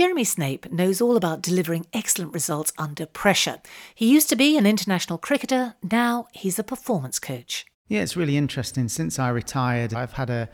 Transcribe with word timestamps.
Jeremy 0.00 0.24
Snape 0.24 0.72
knows 0.72 1.02
all 1.02 1.14
about 1.14 1.42
delivering 1.42 1.84
excellent 1.92 2.32
results 2.32 2.72
under 2.78 3.04
pressure. 3.04 3.58
He 3.94 4.10
used 4.10 4.30
to 4.30 4.34
be 4.34 4.56
an 4.56 4.64
international 4.64 5.18
cricketer, 5.18 5.74
now 5.82 6.26
he's 6.32 6.58
a 6.58 6.64
performance 6.64 7.18
coach. 7.18 7.66
Yeah, 7.86 8.00
it's 8.00 8.16
really 8.16 8.38
interesting. 8.38 8.88
Since 8.88 9.18
I 9.18 9.28
retired, 9.28 9.92
I've 9.92 10.14
had 10.14 10.30
a 10.30 10.48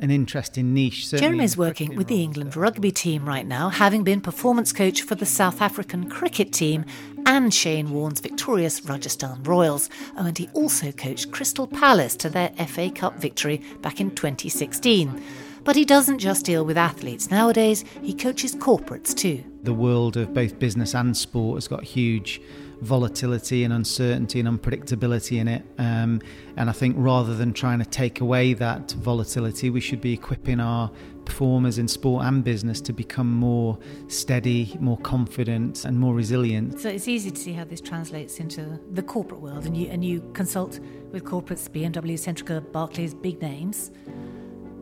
an 0.00 0.10
interesting 0.10 0.74
niche. 0.74 1.12
Jeremy's 1.12 1.56
working 1.56 1.94
with 1.94 2.08
the 2.08 2.22
England 2.24 2.56
uh, 2.56 2.60
rugby 2.60 2.90
team 2.90 3.24
right 3.24 3.46
now, 3.46 3.68
having 3.68 4.02
been 4.02 4.20
performance 4.20 4.72
coach 4.72 5.02
for 5.02 5.14
the 5.14 5.24
South 5.24 5.62
African 5.62 6.10
cricket 6.10 6.52
team 6.52 6.84
and 7.24 7.54
Shane 7.54 7.90
Warne's 7.90 8.18
victorious 8.18 8.84
Rajasthan 8.84 9.44
Royals. 9.44 9.88
Oh, 10.16 10.26
and 10.26 10.36
he 10.36 10.48
also 10.54 10.90
coached 10.90 11.30
Crystal 11.30 11.68
Palace 11.68 12.16
to 12.16 12.28
their 12.28 12.50
FA 12.66 12.90
Cup 12.90 13.14
victory 13.16 13.62
back 13.80 14.00
in 14.00 14.10
2016. 14.10 15.22
But 15.68 15.76
he 15.76 15.84
doesn't 15.84 16.18
just 16.18 16.46
deal 16.46 16.64
with 16.64 16.78
athletes. 16.78 17.30
Nowadays, 17.30 17.84
he 18.00 18.14
coaches 18.14 18.54
corporates 18.54 19.14
too. 19.14 19.44
The 19.64 19.74
world 19.74 20.16
of 20.16 20.32
both 20.32 20.58
business 20.58 20.94
and 20.94 21.14
sport 21.14 21.58
has 21.58 21.68
got 21.68 21.84
huge 21.84 22.40
volatility 22.80 23.64
and 23.64 23.74
uncertainty 23.74 24.40
and 24.40 24.48
unpredictability 24.48 25.38
in 25.38 25.46
it. 25.46 25.66
Um, 25.76 26.22
and 26.56 26.70
I 26.70 26.72
think 26.72 26.96
rather 26.98 27.34
than 27.34 27.52
trying 27.52 27.80
to 27.80 27.84
take 27.84 28.22
away 28.22 28.54
that 28.54 28.92
volatility, 28.92 29.68
we 29.68 29.82
should 29.82 30.00
be 30.00 30.14
equipping 30.14 30.58
our 30.58 30.90
performers 31.26 31.76
in 31.76 31.86
sport 31.86 32.24
and 32.24 32.42
business 32.42 32.80
to 32.80 32.94
become 32.94 33.30
more 33.30 33.78
steady, 34.06 34.74
more 34.80 34.96
confident, 34.96 35.84
and 35.84 36.00
more 36.00 36.14
resilient. 36.14 36.80
So 36.80 36.88
it's 36.88 37.08
easy 37.08 37.30
to 37.30 37.38
see 37.38 37.52
how 37.52 37.64
this 37.64 37.82
translates 37.82 38.40
into 38.40 38.80
the 38.92 39.02
corporate 39.02 39.42
world. 39.42 39.66
And 39.66 39.76
you 39.76 39.88
and 39.88 40.02
you 40.02 40.22
consult 40.32 40.80
with 41.12 41.24
corporates, 41.24 41.68
BMW, 41.68 42.14
Centrica, 42.14 42.72
Barclays, 42.72 43.12
big 43.12 43.42
names. 43.42 43.90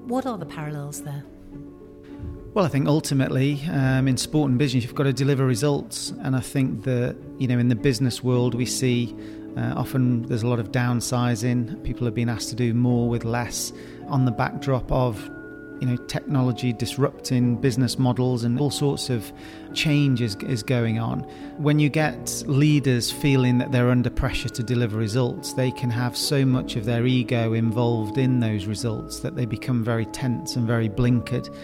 What 0.06 0.24
are 0.24 0.38
the 0.38 0.46
parallels 0.46 1.02
there? 1.02 1.24
Well, 2.54 2.64
I 2.64 2.68
think 2.68 2.86
ultimately 2.86 3.60
um, 3.70 4.08
in 4.08 4.16
sport 4.16 4.48
and 4.48 4.58
business, 4.58 4.84
you've 4.84 4.94
got 4.94 5.02
to 5.02 5.12
deliver 5.12 5.44
results. 5.44 6.14
And 6.22 6.34
I 6.34 6.40
think 6.40 6.84
that, 6.84 7.16
you 7.38 7.48
know, 7.48 7.58
in 7.58 7.68
the 7.68 7.74
business 7.74 8.22
world, 8.22 8.54
we 8.54 8.66
see 8.66 9.14
uh, 9.56 9.74
often 9.76 10.22
there's 10.22 10.42
a 10.42 10.46
lot 10.46 10.60
of 10.60 10.70
downsizing. 10.70 11.82
People 11.82 12.06
are 12.06 12.12
being 12.12 12.30
asked 12.30 12.48
to 12.50 12.54
do 12.54 12.72
more 12.72 13.08
with 13.08 13.24
less 13.24 13.72
on 14.06 14.24
the 14.24 14.30
backdrop 14.30 14.90
of, 14.92 15.28
you 15.80 15.86
know, 15.86 15.96
technology 15.96 16.72
disrupting 16.72 17.56
business 17.56 17.98
models 17.98 18.44
and 18.44 18.58
all 18.58 18.70
sorts 18.70 19.10
of 19.10 19.32
change 19.74 20.20
is, 20.20 20.36
is 20.36 20.62
going 20.62 20.98
on. 20.98 21.20
When 21.58 21.78
you 21.78 21.88
get 21.88 22.42
leaders 22.46 23.10
feeling 23.10 23.58
that 23.58 23.72
they're 23.72 23.90
under 23.90 24.10
pressure 24.10 24.48
to 24.48 24.62
deliver 24.62 24.96
results, 24.96 25.52
they 25.52 25.70
can 25.70 25.90
have 25.90 26.16
so 26.16 26.44
much 26.44 26.76
of 26.76 26.84
their 26.84 27.06
ego 27.06 27.52
involved 27.52 28.18
in 28.18 28.40
those 28.40 28.66
results 28.66 29.20
that 29.20 29.36
they 29.36 29.46
become 29.46 29.84
very 29.84 30.06
tense 30.06 30.56
and 30.56 30.66
very 30.66 30.88
blinkered. 30.88 31.54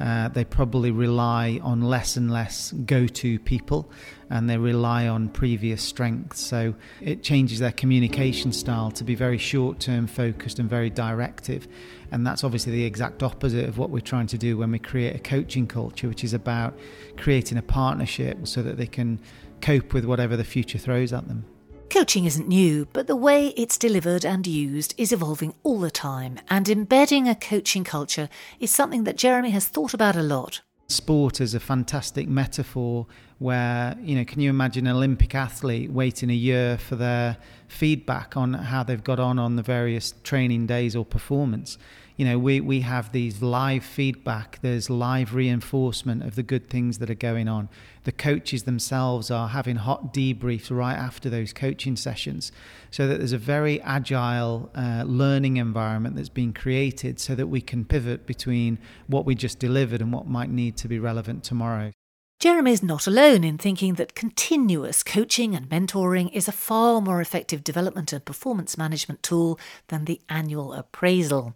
Uh, 0.00 0.28
they 0.28 0.44
probably 0.44 0.90
rely 0.90 1.60
on 1.62 1.82
less 1.82 2.16
and 2.16 2.30
less 2.30 2.72
go 2.72 3.06
to 3.06 3.38
people 3.40 3.90
and 4.30 4.48
they 4.48 4.56
rely 4.56 5.08
on 5.08 5.28
previous 5.28 5.82
strengths. 5.82 6.40
So 6.40 6.74
it 7.00 7.22
changes 7.22 7.58
their 7.58 7.72
communication 7.72 8.52
style 8.52 8.90
to 8.92 9.04
be 9.04 9.14
very 9.14 9.38
short 9.38 9.80
term 9.80 10.06
focused 10.06 10.58
and 10.58 10.70
very 10.70 10.88
directive. 10.88 11.66
And 12.12 12.26
that's 12.26 12.44
obviously 12.44 12.72
the 12.72 12.84
exact 12.84 13.22
opposite 13.22 13.68
of 13.68 13.76
what 13.76 13.90
we're 13.90 14.00
trying 14.00 14.28
to 14.28 14.38
do 14.38 14.56
when 14.56 14.70
we 14.70 14.78
create 14.78 15.14
a 15.14 15.18
coaching 15.18 15.66
culture, 15.66 16.08
which 16.08 16.24
is 16.24 16.32
about 16.32 16.78
creating 17.16 17.58
a 17.58 17.62
partnership 17.62 18.46
so 18.46 18.62
that 18.62 18.76
they 18.76 18.86
can 18.86 19.20
cope 19.60 19.92
with 19.92 20.04
whatever 20.04 20.36
the 20.36 20.44
future 20.44 20.78
throws 20.78 21.12
at 21.12 21.28
them. 21.28 21.44
Coaching 21.90 22.24
isn't 22.24 22.46
new, 22.46 22.86
but 22.92 23.08
the 23.08 23.16
way 23.16 23.48
it's 23.48 23.76
delivered 23.76 24.24
and 24.24 24.46
used 24.46 24.94
is 24.96 25.10
evolving 25.10 25.54
all 25.64 25.80
the 25.80 25.90
time, 25.90 26.38
and 26.48 26.68
embedding 26.68 27.28
a 27.28 27.34
coaching 27.34 27.82
culture 27.82 28.28
is 28.60 28.70
something 28.70 29.02
that 29.04 29.16
Jeremy 29.16 29.50
has 29.50 29.66
thought 29.66 29.92
about 29.92 30.14
a 30.14 30.22
lot. 30.22 30.60
Sport 30.90 31.40
is 31.40 31.54
a 31.54 31.60
fantastic 31.60 32.28
metaphor 32.28 33.06
where, 33.38 33.96
you 34.02 34.16
know, 34.16 34.24
can 34.24 34.40
you 34.40 34.50
imagine 34.50 34.86
an 34.86 34.96
Olympic 34.96 35.34
athlete 35.34 35.90
waiting 35.90 36.30
a 36.30 36.34
year 36.34 36.76
for 36.78 36.96
their 36.96 37.36
feedback 37.68 38.36
on 38.36 38.54
how 38.54 38.82
they've 38.82 39.02
got 39.02 39.20
on 39.20 39.38
on 39.38 39.56
the 39.56 39.62
various 39.62 40.14
training 40.24 40.66
days 40.66 40.96
or 40.96 41.04
performance? 41.04 41.78
You 42.20 42.26
know, 42.26 42.38
we, 42.38 42.60
we 42.60 42.82
have 42.82 43.12
these 43.12 43.40
live 43.40 43.82
feedback, 43.82 44.58
there's 44.60 44.90
live 44.90 45.34
reinforcement 45.34 46.22
of 46.22 46.34
the 46.34 46.42
good 46.42 46.68
things 46.68 46.98
that 46.98 47.08
are 47.08 47.14
going 47.14 47.48
on. 47.48 47.70
The 48.04 48.12
coaches 48.12 48.64
themselves 48.64 49.30
are 49.30 49.48
having 49.48 49.76
hot 49.76 50.12
debriefs 50.12 50.70
right 50.70 50.98
after 50.98 51.30
those 51.30 51.54
coaching 51.54 51.96
sessions, 51.96 52.52
so 52.90 53.08
that 53.08 53.20
there's 53.20 53.32
a 53.32 53.38
very 53.38 53.80
agile 53.80 54.70
uh, 54.74 55.04
learning 55.06 55.56
environment 55.56 56.14
that's 56.14 56.28
been 56.28 56.52
created 56.52 57.18
so 57.18 57.34
that 57.34 57.46
we 57.46 57.62
can 57.62 57.86
pivot 57.86 58.26
between 58.26 58.78
what 59.06 59.24
we 59.24 59.34
just 59.34 59.58
delivered 59.58 60.02
and 60.02 60.12
what 60.12 60.26
might 60.26 60.50
need 60.50 60.76
to 60.76 60.88
be 60.88 60.98
relevant 60.98 61.42
tomorrow. 61.42 61.90
Jeremy 62.38 62.72
is 62.72 62.82
not 62.82 63.06
alone 63.06 63.44
in 63.44 63.58
thinking 63.58 63.94
that 63.94 64.14
continuous 64.14 65.02
coaching 65.02 65.54
and 65.54 65.68
mentoring 65.68 66.30
is 66.32 66.48
a 66.48 66.52
far 66.52 67.02
more 67.02 67.20
effective 67.20 67.62
development 67.62 68.14
and 68.14 68.24
performance 68.24 68.78
management 68.78 69.22
tool 69.22 69.58
than 69.88 70.06
the 70.06 70.22
annual 70.28 70.72
appraisal. 70.72 71.54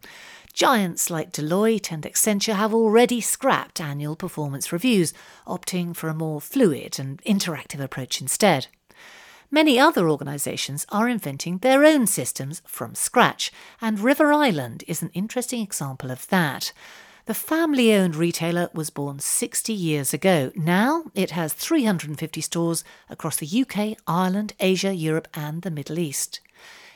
Giants 0.55 1.11
like 1.11 1.33
Deloitte 1.33 1.91
and 1.91 2.05
Accenture 2.05 2.55
have 2.55 2.73
already 2.73 3.21
scrapped 3.21 3.81
annual 3.81 4.15
performance 4.15 4.73
reviews, 4.73 5.13
opting 5.49 5.97
for 5.97 6.09
a 6.09 6.15
more 6.15 6.41
fluid 6.41 6.97
and 7.01 7.21
interactive 7.25 7.81
approach 7.81 8.21
instead. 8.21 8.69
Many 9.51 9.81
other 9.81 10.09
organisations 10.09 10.87
are 10.91 11.09
inventing 11.09 11.59
their 11.59 11.85
own 11.85 12.07
systems 12.07 12.63
from 12.69 12.95
scratch, 12.95 13.51
and 13.81 13.99
River 13.99 14.33
Island 14.33 14.85
is 14.87 15.03
an 15.03 15.11
interesting 15.13 15.61
example 15.61 16.13
of 16.13 16.29
that. 16.29 16.73
The 17.27 17.35
family 17.35 17.93
owned 17.93 18.15
retailer 18.15 18.71
was 18.73 18.91
born 18.91 19.19
60 19.19 19.73
years 19.73 20.15
ago. 20.15 20.53
Now 20.55 21.07
it 21.17 21.33
has 21.33 21.53
350 21.53 22.41
stores 22.41 22.85
across 23.11 23.39
the 23.39 23.63
UK, 23.63 23.99
Ireland, 24.07 24.53
Asia, 24.61 24.95
Europe, 24.95 25.27
and 25.35 25.63
the 25.63 25.73
Middle 25.73 25.99
East. 25.99 26.39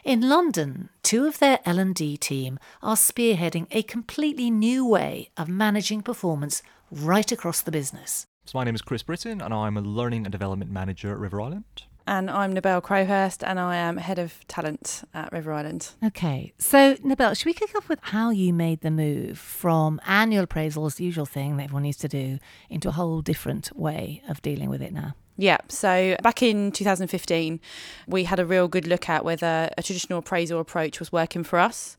In 0.08 0.26
London, 0.26 0.88
two 1.02 1.26
of 1.26 1.38
their 1.38 1.58
L&D 1.66 2.16
team 2.16 2.58
are 2.82 2.96
spearheading 2.96 3.66
a 3.70 3.82
completely 3.82 4.50
new 4.50 4.86
way 4.86 5.28
of 5.36 5.50
managing 5.50 6.00
performance 6.00 6.62
right 6.91 7.30
across 7.30 7.60
the 7.60 7.70
business. 7.70 8.26
So 8.47 8.56
my 8.56 8.64
name 8.64 8.74
is 8.74 8.80
Chris 8.80 9.02
Britton 9.02 9.42
and 9.42 9.52
I'm 9.52 9.76
a 9.76 9.82
learning 9.82 10.24
and 10.24 10.32
development 10.32 10.70
manager 10.70 11.12
at 11.12 11.18
River 11.18 11.42
Island. 11.42 11.82
And 12.06 12.30
I'm 12.30 12.54
Nabel 12.54 12.80
Crowhurst 12.80 13.47
and 13.47 13.60
I 13.60 13.76
am 13.76 13.98
head 13.98 14.18
of 14.18 14.48
talent 14.48 15.04
at 15.12 15.30
River 15.30 15.52
Island. 15.52 15.91
Okay, 16.02 16.54
so 16.56 16.97
Nabel, 17.02 17.34
should 17.34 17.44
we 17.44 17.52
kick 17.52 17.76
off 17.76 17.91
with 17.91 17.98
how 18.00 18.30
you 18.30 18.54
made 18.54 18.80
the 18.80 18.91
move 18.91 19.38
from 19.38 20.00
annual 20.06 20.47
appraisals, 20.47 20.97
the 20.97 21.04
usual 21.04 21.26
thing 21.26 21.58
that 21.58 21.64
everyone 21.64 21.82
needs 21.82 21.98
to 21.98 22.08
do, 22.08 22.38
into 22.70 22.88
a 22.88 22.92
whole 22.92 23.20
different 23.20 23.76
way 23.76 24.22
of 24.26 24.41
dealing 24.41 24.70
with 24.70 24.80
it 24.80 24.94
now? 24.94 25.14
Yeah, 25.41 25.59
so 25.69 26.16
back 26.21 26.43
in 26.43 26.72
2015, 26.72 27.60
we 28.09 28.25
had 28.25 28.41
a 28.41 28.44
real 28.44 28.66
good 28.66 28.88
look 28.88 29.09
at 29.09 29.25
whether 29.25 29.71
a 29.78 29.82
traditional 29.84 30.19
appraisal 30.19 30.59
approach 30.59 30.99
was 30.99 31.12
working 31.12 31.44
for 31.44 31.60
us. 31.60 31.97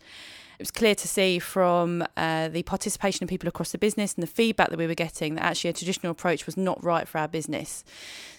It 0.59 0.64
was 0.64 0.72
clear 0.72 0.94
to 0.94 1.08
see 1.08 1.40
from 1.40 2.03
uh, 2.18 2.50
the 2.50 2.64
participation 2.64 3.24
of 3.24 3.30
people 3.30 3.47
across 3.47 3.72
the 3.72 3.78
business 3.78 4.14
and 4.16 4.22
the 4.22 4.28
feedback 4.28 4.72
that 4.72 4.78
we 4.78 4.88
were 4.88 4.94
getting 4.94 5.36
that 5.36 5.46
actually 5.46 5.70
a 5.70 5.74
traditional 5.74 6.12
approach 6.12 6.46
was 6.46 6.58
not 6.58 6.84
right 6.84 7.08
for 7.08 7.18
our 7.18 7.30
business. 7.30 7.86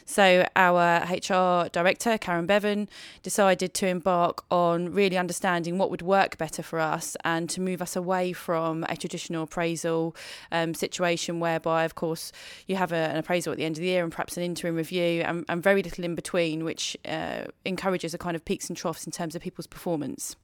So 0.04 0.46
our 0.54 1.00
HR 1.04 1.70
director, 1.70 2.18
Karen 2.18 2.44
Bevan, 2.44 2.90
decided 3.22 3.72
to 3.72 3.86
embark 3.86 4.44
on 4.50 4.92
really 4.92 5.16
understanding 5.16 5.78
what 5.78 5.90
would 5.90 6.02
work 6.02 6.36
better 6.36 6.62
for 6.62 6.78
us 6.78 7.16
and 7.24 7.48
to 7.48 7.60
move 7.62 7.80
us 7.80 7.96
away 7.96 8.34
from 8.34 8.84
a 8.90 8.98
traditional 8.98 9.44
appraisal 9.44 10.14
um, 10.52 10.74
situation 10.74 11.40
whereby, 11.40 11.84
of 11.84 11.94
course, 11.94 12.32
you 12.66 12.76
have 12.76 12.92
a, 12.92 12.96
an 12.96 13.16
appraisal 13.16 13.50
at 13.50 13.56
the 13.56 13.64
end 13.64 13.78
of 13.78 13.80
the 13.80 13.86
year 13.86 14.02
and 14.02 14.12
perhaps 14.12 14.36
an 14.36 14.42
interim 14.42 14.76
review 14.76 15.22
and, 15.22 15.46
and 15.48 15.62
very 15.62 15.82
little 15.82 16.04
in 16.04 16.14
between, 16.14 16.64
which 16.64 16.98
uh, 17.06 17.44
encourages 17.64 18.12
a 18.12 18.18
kind 18.18 18.36
of 18.36 18.44
peaks 18.44 18.68
and 18.68 18.76
troughs 18.76 19.06
in 19.06 19.10
terms 19.10 19.34
of 19.34 19.40
people's 19.40 19.66
performance. 19.66 20.36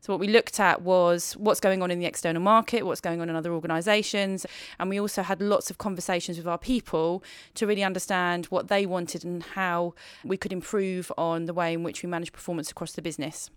So, 0.00 0.12
what 0.12 0.20
we 0.20 0.28
looked 0.28 0.60
at 0.60 0.82
was 0.82 1.32
what's 1.34 1.60
going 1.60 1.82
on 1.82 1.90
in 1.90 1.98
the 1.98 2.06
external 2.06 2.42
market, 2.42 2.84
what's 2.84 3.00
going 3.00 3.20
on 3.20 3.28
in 3.28 3.36
other 3.36 3.52
organisations, 3.52 4.46
and 4.78 4.88
we 4.88 5.00
also 5.00 5.22
had 5.22 5.40
lots 5.40 5.70
of 5.70 5.78
conversations 5.78 6.38
with 6.38 6.46
our 6.46 6.58
people 6.58 7.22
to 7.54 7.66
really 7.66 7.82
understand 7.82 8.46
what 8.46 8.68
they 8.68 8.86
wanted 8.86 9.24
and 9.24 9.42
how 9.42 9.94
we 10.24 10.36
could 10.36 10.52
improve 10.52 11.10
on 11.18 11.46
the 11.46 11.54
way 11.54 11.72
in 11.72 11.82
which 11.82 12.02
we 12.02 12.08
manage 12.08 12.32
performance 12.32 12.70
across 12.70 12.92
the 12.92 13.02
business 13.02 13.50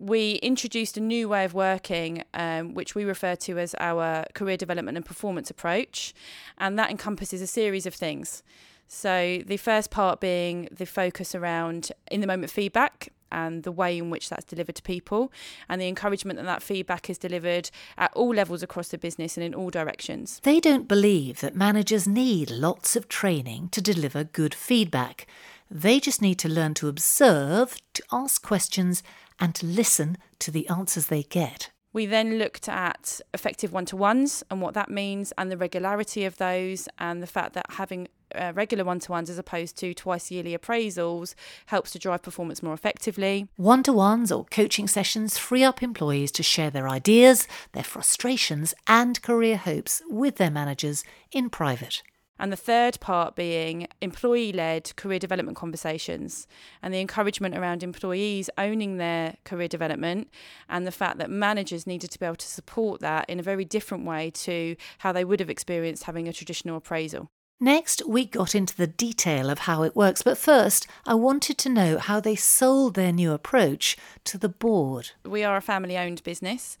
we 0.00 0.36
introduced 0.36 0.96
a 0.96 1.00
new 1.00 1.28
way 1.28 1.44
of 1.44 1.52
working, 1.52 2.24
um, 2.32 2.72
which 2.74 2.94
we 2.94 3.04
refer 3.04 3.36
to 3.36 3.58
as 3.58 3.74
our 3.78 4.24
career 4.34 4.56
development 4.56 4.96
and 4.96 5.04
performance 5.04 5.50
approach. 5.50 6.14
And 6.56 6.78
that 6.78 6.90
encompasses 6.90 7.42
a 7.42 7.46
series 7.46 7.84
of 7.84 7.94
things. 7.94 8.42
So, 8.88 9.42
the 9.46 9.58
first 9.58 9.90
part 9.90 10.20
being 10.20 10.68
the 10.72 10.86
focus 10.86 11.34
around 11.34 11.92
in 12.10 12.20
the 12.20 12.26
moment 12.26 12.50
feedback 12.50 13.10
and 13.30 13.62
the 13.62 13.72
way 13.72 13.98
in 13.98 14.10
which 14.10 14.28
that's 14.28 14.44
delivered 14.44 14.76
to 14.76 14.82
people 14.82 15.32
and 15.68 15.80
the 15.80 15.88
encouragement 15.88 16.38
that 16.38 16.46
that 16.46 16.62
feedback 16.62 17.08
is 17.10 17.18
delivered 17.18 17.70
at 17.98 18.12
all 18.14 18.34
levels 18.34 18.62
across 18.62 18.88
the 18.88 18.98
business 18.98 19.36
and 19.36 19.44
in 19.44 19.54
all 19.54 19.70
directions. 19.70 20.40
They 20.42 20.60
don't 20.60 20.88
believe 20.88 21.40
that 21.40 21.56
managers 21.56 22.06
need 22.06 22.50
lots 22.50 22.96
of 22.96 23.08
training 23.08 23.68
to 23.70 23.80
deliver 23.80 24.24
good 24.24 24.54
feedback. 24.54 25.26
They 25.70 26.00
just 26.00 26.20
need 26.20 26.38
to 26.40 26.48
learn 26.48 26.74
to 26.74 26.88
observe, 26.88 27.76
to 27.94 28.02
ask 28.10 28.42
questions, 28.42 29.02
and 29.38 29.54
to 29.54 29.66
listen 29.66 30.18
to 30.40 30.50
the 30.50 30.68
answers 30.68 31.06
they 31.06 31.22
get. 31.22 31.70
We 31.92 32.06
then 32.06 32.38
looked 32.38 32.68
at 32.68 33.20
effective 33.34 33.72
one 33.72 33.84
to 33.86 33.96
ones 33.96 34.44
and 34.50 34.60
what 34.60 34.74
that 34.74 34.90
means, 34.90 35.32
and 35.38 35.50
the 35.50 35.56
regularity 35.56 36.24
of 36.24 36.36
those, 36.36 36.88
and 36.98 37.22
the 37.22 37.26
fact 37.26 37.54
that 37.54 37.66
having 37.70 38.08
uh, 38.34 38.52
regular 38.54 38.84
one 38.84 39.00
to 39.00 39.12
ones 39.12 39.30
as 39.30 39.38
opposed 39.38 39.76
to 39.78 39.94
twice 39.94 40.30
yearly 40.30 40.56
appraisals 40.56 41.34
helps 41.66 41.90
to 41.92 41.98
drive 41.98 42.22
performance 42.22 42.62
more 42.62 42.74
effectively. 42.74 43.48
One 43.56 43.82
to 43.84 43.92
ones 43.92 44.32
or 44.32 44.44
coaching 44.46 44.88
sessions 44.88 45.38
free 45.38 45.64
up 45.64 45.82
employees 45.82 46.32
to 46.32 46.42
share 46.42 46.70
their 46.70 46.88
ideas, 46.88 47.46
their 47.72 47.84
frustrations, 47.84 48.74
and 48.86 49.20
career 49.22 49.56
hopes 49.56 50.02
with 50.08 50.36
their 50.36 50.50
managers 50.50 51.04
in 51.32 51.50
private. 51.50 52.02
And 52.40 52.50
the 52.50 52.56
third 52.56 52.98
part 53.00 53.36
being 53.36 53.86
employee 54.00 54.50
led 54.50 54.96
career 54.96 55.18
development 55.18 55.58
conversations 55.58 56.46
and 56.82 56.92
the 56.92 56.98
encouragement 56.98 57.54
around 57.54 57.82
employees 57.82 58.48
owning 58.56 58.96
their 58.96 59.36
career 59.44 59.68
development 59.68 60.30
and 60.66 60.86
the 60.86 60.90
fact 60.90 61.18
that 61.18 61.28
managers 61.28 61.86
needed 61.86 62.10
to 62.12 62.18
be 62.18 62.24
able 62.24 62.36
to 62.36 62.46
support 62.46 63.02
that 63.02 63.28
in 63.28 63.38
a 63.38 63.42
very 63.42 63.66
different 63.66 64.06
way 64.06 64.30
to 64.30 64.74
how 65.00 65.12
they 65.12 65.22
would 65.22 65.38
have 65.38 65.50
experienced 65.50 66.04
having 66.04 66.28
a 66.28 66.32
traditional 66.32 66.78
appraisal. 66.78 67.30
Next, 67.62 68.02
we 68.06 68.24
got 68.24 68.54
into 68.54 68.74
the 68.74 68.86
detail 68.86 69.50
of 69.50 69.60
how 69.60 69.82
it 69.82 69.94
works, 69.94 70.22
but 70.22 70.38
first, 70.38 70.86
I 71.06 71.12
wanted 71.12 71.58
to 71.58 71.68
know 71.68 71.98
how 71.98 72.18
they 72.18 72.34
sold 72.34 72.94
their 72.94 73.12
new 73.12 73.32
approach 73.32 73.98
to 74.24 74.38
the 74.38 74.48
board. 74.48 75.10
We 75.26 75.44
are 75.44 75.58
a 75.58 75.60
family 75.60 75.98
owned 75.98 76.22
business, 76.22 76.78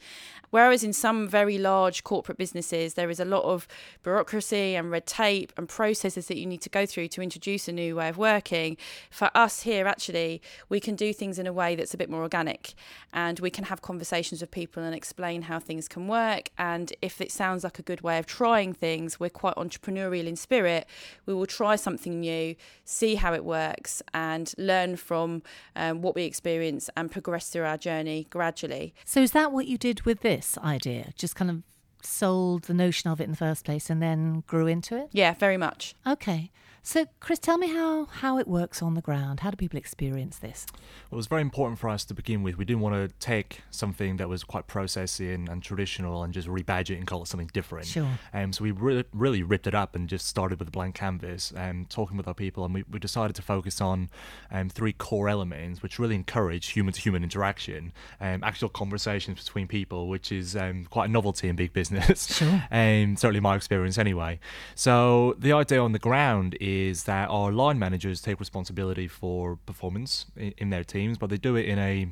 Whereas 0.50 0.82
in 0.82 0.92
some 0.92 1.28
very 1.28 1.58
large 1.58 2.04
corporate 2.04 2.38
businesses, 2.38 2.94
there 2.94 3.10
is 3.10 3.20
a 3.20 3.24
lot 3.24 3.44
of 3.44 3.66
bureaucracy 4.02 4.74
and 4.74 4.90
red 4.90 5.06
tape 5.06 5.52
and 5.56 5.68
processes 5.68 6.26
that 6.26 6.36
you 6.36 6.46
need 6.46 6.62
to 6.62 6.68
go 6.68 6.86
through 6.86 7.08
to 7.08 7.22
introduce 7.22 7.68
a 7.68 7.72
new 7.72 7.96
way 7.96 8.08
of 8.08 8.18
working. 8.18 8.76
For 9.10 9.30
us 9.34 9.62
here, 9.62 9.86
actually, 9.86 10.42
we 10.68 10.80
can 10.80 10.96
do 10.96 11.12
things 11.12 11.38
in 11.38 11.46
a 11.46 11.52
way 11.52 11.76
that's 11.76 11.94
a 11.94 11.96
bit 11.96 12.10
more 12.10 12.22
organic 12.22 12.74
and 13.12 13.38
we 13.40 13.50
can 13.50 13.64
have 13.64 13.82
conversations 13.82 14.40
with 14.40 14.50
people 14.50 14.82
and 14.82 14.94
explain 14.94 15.42
how 15.42 15.58
things 15.58 15.88
can 15.88 16.08
work. 16.08 16.50
And 16.58 16.92
if 17.02 17.20
it 17.20 17.30
sounds 17.30 17.64
like 17.64 17.78
a 17.78 17.82
good 17.82 18.00
way 18.00 18.18
of 18.18 18.26
trying 18.26 18.72
things, 18.72 19.20
we're 19.20 19.30
quite 19.30 19.56
entrepreneurial 19.56 20.26
in 20.26 20.36
spirit. 20.36 20.86
We 21.26 21.34
will 21.34 21.46
try 21.46 21.76
something 21.76 22.20
new, 22.20 22.56
see 22.84 23.14
how 23.16 23.34
it 23.34 23.44
works, 23.44 24.02
and 24.14 24.52
learn 24.58 24.96
from 24.96 25.42
um, 25.76 26.02
what 26.02 26.14
we 26.14 26.24
experience 26.24 26.90
and 26.96 27.10
progress 27.10 27.50
through 27.50 27.64
our 27.64 27.78
journey 27.78 28.26
gradually. 28.30 28.94
So, 29.04 29.20
is 29.20 29.32
that 29.32 29.52
what 29.52 29.66
you 29.66 29.78
did 29.78 30.02
with 30.02 30.20
this? 30.20 30.39
This 30.40 30.58
idea? 30.58 31.12
Just 31.16 31.36
kind 31.36 31.50
of 31.50 31.62
sold 32.02 32.62
the 32.62 32.74
notion 32.74 33.10
of 33.10 33.20
it 33.20 33.24
in 33.24 33.30
the 33.30 33.36
first 33.36 33.64
place 33.64 33.90
and 33.90 34.02
then 34.02 34.42
grew 34.46 34.66
into 34.66 34.96
it? 34.96 35.08
Yeah, 35.12 35.34
very 35.34 35.58
much. 35.58 35.94
Okay. 36.06 36.50
So, 36.82 37.06
Chris, 37.20 37.38
tell 37.38 37.58
me 37.58 37.68
how, 37.68 38.06
how 38.06 38.38
it 38.38 38.48
works 38.48 38.82
on 38.82 38.94
the 38.94 39.02
ground. 39.02 39.40
How 39.40 39.50
do 39.50 39.56
people 39.56 39.78
experience 39.78 40.38
this? 40.38 40.66
Well, 41.10 41.16
it 41.16 41.16
was 41.16 41.26
very 41.26 41.42
important 41.42 41.78
for 41.78 41.90
us 41.90 42.06
to 42.06 42.14
begin 42.14 42.42
with. 42.42 42.56
We 42.56 42.64
didn't 42.64 42.80
want 42.80 42.94
to 42.94 43.14
take 43.18 43.60
something 43.70 44.16
that 44.16 44.30
was 44.30 44.44
quite 44.44 44.66
processy 44.66 45.34
and, 45.34 45.48
and 45.48 45.62
traditional 45.62 46.22
and 46.22 46.32
just 46.32 46.48
rebadge 46.48 46.88
it 46.88 46.96
and 46.96 47.06
call 47.06 47.22
it 47.22 47.28
something 47.28 47.50
different. 47.52 47.86
Sure. 47.86 48.08
Um, 48.32 48.54
so 48.54 48.64
we 48.64 48.70
re- 48.70 49.04
really 49.12 49.42
ripped 49.42 49.66
it 49.66 49.74
up 49.74 49.94
and 49.94 50.08
just 50.08 50.26
started 50.26 50.58
with 50.58 50.68
a 50.68 50.70
blank 50.70 50.94
canvas 50.94 51.52
and 51.54 51.70
um, 51.70 51.86
talking 51.90 52.16
with 52.16 52.26
our 52.26 52.34
people. 52.34 52.64
And 52.64 52.72
we, 52.72 52.84
we 52.90 52.98
decided 52.98 53.36
to 53.36 53.42
focus 53.42 53.82
on 53.82 54.08
um, 54.50 54.70
three 54.70 54.94
core 54.94 55.28
elements, 55.28 55.82
which 55.82 55.98
really 55.98 56.14
encourage 56.14 56.68
human 56.68 56.94
to 56.94 57.00
human 57.00 57.22
interaction, 57.22 57.92
um, 58.22 58.42
actual 58.42 58.70
conversations 58.70 59.44
between 59.44 59.68
people, 59.68 60.08
which 60.08 60.32
is 60.32 60.56
um, 60.56 60.86
quite 60.86 61.10
a 61.10 61.12
novelty 61.12 61.48
in 61.48 61.56
big 61.56 61.72
business. 61.80 62.38
Sure. 62.38 62.62
um, 62.70 63.16
certainly 63.16 63.40
my 63.40 63.54
experience 63.54 63.98
anyway. 63.98 64.40
So 64.74 65.36
the 65.38 65.52
idea 65.52 65.82
on 65.82 65.92
the 65.92 65.98
ground 65.98 66.56
is 66.58 66.69
is 66.70 67.04
that 67.04 67.28
our 67.28 67.52
line 67.52 67.78
managers 67.78 68.20
take 68.20 68.38
responsibility 68.38 69.08
for 69.08 69.56
performance 69.66 70.26
in, 70.36 70.52
in 70.58 70.70
their 70.70 70.84
teams, 70.84 71.18
but 71.18 71.30
they 71.30 71.36
do 71.36 71.56
it 71.56 71.66
in 71.66 71.78
a 71.78 72.08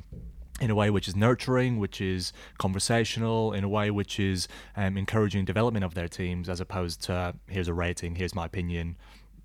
in 0.61 0.69
a 0.69 0.75
way 0.75 0.89
which 0.89 1.07
is 1.07 1.15
nurturing, 1.15 1.79
which 1.79 2.01
is 2.01 2.33
conversational, 2.57 3.53
in 3.53 3.63
a 3.63 3.69
way 3.69 3.89
which 3.89 4.19
is 4.19 4.47
um, 4.75 4.97
encouraging 4.97 5.45
development 5.45 5.85
of 5.85 5.93
their 5.93 6.09
teams, 6.09 6.49
as 6.49 6.59
opposed 6.59 7.01
to 7.01 7.33
here's 7.47 7.69
a 7.69 7.73
rating, 7.73 8.15
here's 8.15 8.35
my 8.35 8.45
opinion, 8.45 8.97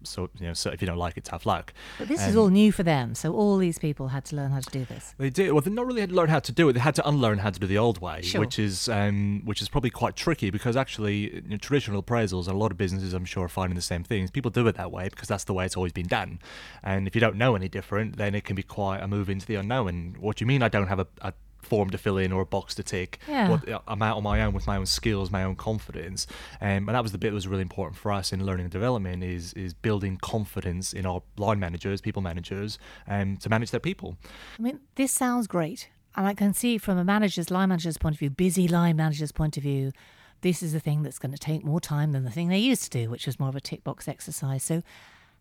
so 0.05 0.31
you 0.39 0.47
know, 0.47 0.55
so 0.55 0.71
if 0.71 0.81
you 0.81 0.87
don't 0.87 0.99
like 0.99 1.17
it, 1.17 1.25
tough 1.25 1.47
luck. 1.47 1.73
But 1.99 2.09
this 2.09 2.23
um, 2.23 2.31
is 2.31 2.37
all 2.37 2.49
new 2.49 2.73
for 2.73 2.83
them. 2.83 3.15
So 3.15 3.33
all 3.35 3.57
these 3.57 3.79
people 3.79 4.09
had 4.09 4.25
to 4.27 4.37
learn 4.37 4.51
how 4.51 4.61
to 4.61 4.71
do 4.71 4.85
this. 4.85 5.15
They 5.19 5.31
did. 5.31 5.53
Well, 5.53 5.61
they 5.61 5.71
not 5.71 5.87
really 5.87 6.01
had 6.01 6.11
to 6.11 6.15
learn 6.15 6.29
how 6.29 6.41
to 6.41 6.53
do 6.53 6.69
it. 6.69 6.75
They 6.75 6.81
had 6.81 6.95
to 6.97 7.09
unlearn 7.09 7.39
how 7.39 7.51
to 7.51 7.61
do 7.61 7.67
the 7.67 7.79
old 7.79 8.01
way, 8.01 8.23
sure. 8.23 8.41
which 8.41 8.59
is 8.59 8.89
um, 8.89 9.43
which 9.45 9.63
is 9.63 9.69
probably 9.69 9.91
quite 9.91 10.17
tricky 10.17 10.51
because 10.51 10.77
actually 10.77 11.35
you 11.35 11.43
know, 11.43 11.57
traditional 11.57 12.03
appraisals 12.03 12.47
and 12.47 12.55
a 12.55 12.59
lot 12.59 12.71
of 12.71 12.77
businesses, 12.77 13.13
I'm 13.13 13.25
sure, 13.25 13.45
are 13.45 13.49
finding 13.49 13.77
the 13.77 13.83
same 13.83 14.05
things. 14.05 14.31
People 14.31 14.51
do 14.51 14.67
it 14.67 14.77
that 14.77 14.91
way 14.91 15.09
because 15.09 15.29
that's 15.29 15.45
the 15.45 15.55
way 15.55 15.65
it's 15.65 15.77
always 15.77 15.93
been 15.93 16.07
done. 16.07 16.39
And 16.83 17.07
if 17.07 17.15
you 17.15 17.21
don't 17.21 17.37
know 17.37 17.55
any 17.55 17.69
different, 17.69 18.17
then 18.17 18.35
it 18.35 18.45
can 18.45 18.57
be 18.57 18.63
quite 18.63 18.99
a 18.99 19.09
move 19.09 19.29
into 19.31 19.47
the 19.47 19.57
unknown. 19.57 20.17
What 20.19 20.37
do 20.37 20.43
you 20.43 20.47
mean? 20.47 20.63
I 20.63 20.69
don't 20.69 20.89
have 20.89 21.01
a, 21.01 21.07
a 21.21 21.33
form 21.65 21.91
to 21.91 21.99
fill 21.99 22.19
in 22.19 22.33
or 22.33 22.43
a 22.43 22.47
box 22.47 22.75
to 22.77 22.83
tick. 22.83 23.19
Yeah. 23.29 23.51
What, 23.51 23.83
I'm 23.87 24.03
out 24.03 24.17
on 24.17 24.23
my 24.23 24.43
own 24.43 24.55
with 24.55 24.67
my 24.67 24.77
own 24.77 24.87
skills, 24.87 25.31
my 25.31 25.43
own 25.43 25.57
confidence, 25.57 26.27
um, 26.61 26.89
and 26.89 26.89
that 26.89 27.03
was 27.03 27.13
the 27.13 27.19
bit 27.19 27.31
that 27.31 27.35
was 27.35 27.49
really 27.49 27.63
important 27.63 27.97
for 27.97 28.13
us 28.13 28.33
in 28.33 28.45
learning 28.45 28.65
and 28.65 28.73
development 28.73 29.23
is 29.23 29.53
is 29.55 29.75
building 29.75 30.17
confidence 30.17 30.93
in 30.93 31.07
our 31.07 31.23
line 31.37 31.59
managers, 31.61 32.01
people 32.01 32.23
managers, 32.23 32.79
um, 33.09 33.37
to 33.39 33.49
manage 33.49 33.71
their 33.71 33.81
people. 33.81 34.17
I 34.59 34.63
mean, 34.63 34.81
this 34.95 35.13
sounds 35.13 35.47
great, 35.47 35.89
and 36.17 36.27
I 36.27 36.35
can 36.35 36.55
see 36.55 36.79
from 36.79 36.99
a 36.99 37.05
manager's 37.05 37.51
line 37.51 37.69
manager's 37.69 37.99
point 37.99 38.15
of 38.15 38.19
view, 38.19 38.31
busy 38.31 38.69
line 38.69 38.97
manager's 38.97 39.33
point 39.33 39.57
of 39.57 39.63
view. 39.63 39.93
This 40.41 40.63
is 40.63 40.75
the 40.75 40.81
thing 40.81 41.03
that's 41.03 41.19
going 41.19 41.33
to 41.33 41.39
take 41.39 41.65
more 41.65 41.81
time 41.81 42.13
than 42.13 42.25
the 42.25 42.31
thing 42.31 42.49
they 42.49 42.59
used 42.59 42.85
to 42.85 42.91
do, 42.91 43.11
which 43.11 43.25
was 43.25 43.41
more 43.41 43.49
of 43.49 43.57
a 43.57 43.63
tick 43.63 43.83
box 43.83 44.09
exercise. 44.09 44.63
So, 44.63 44.83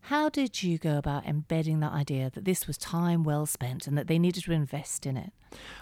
how 0.08 0.28
did 0.28 0.62
you 0.62 0.76
go 0.76 0.98
about 0.98 1.24
embedding 1.24 1.80
that 1.80 1.92
idea 1.92 2.30
that 2.34 2.44
this 2.44 2.66
was 2.66 2.76
time 2.76 3.24
well 3.24 3.46
spent 3.46 3.86
and 3.86 3.96
that 3.96 4.06
they 4.06 4.18
needed 4.18 4.44
to 4.44 4.52
invest 4.52 5.06
in 5.06 5.16
it? 5.16 5.32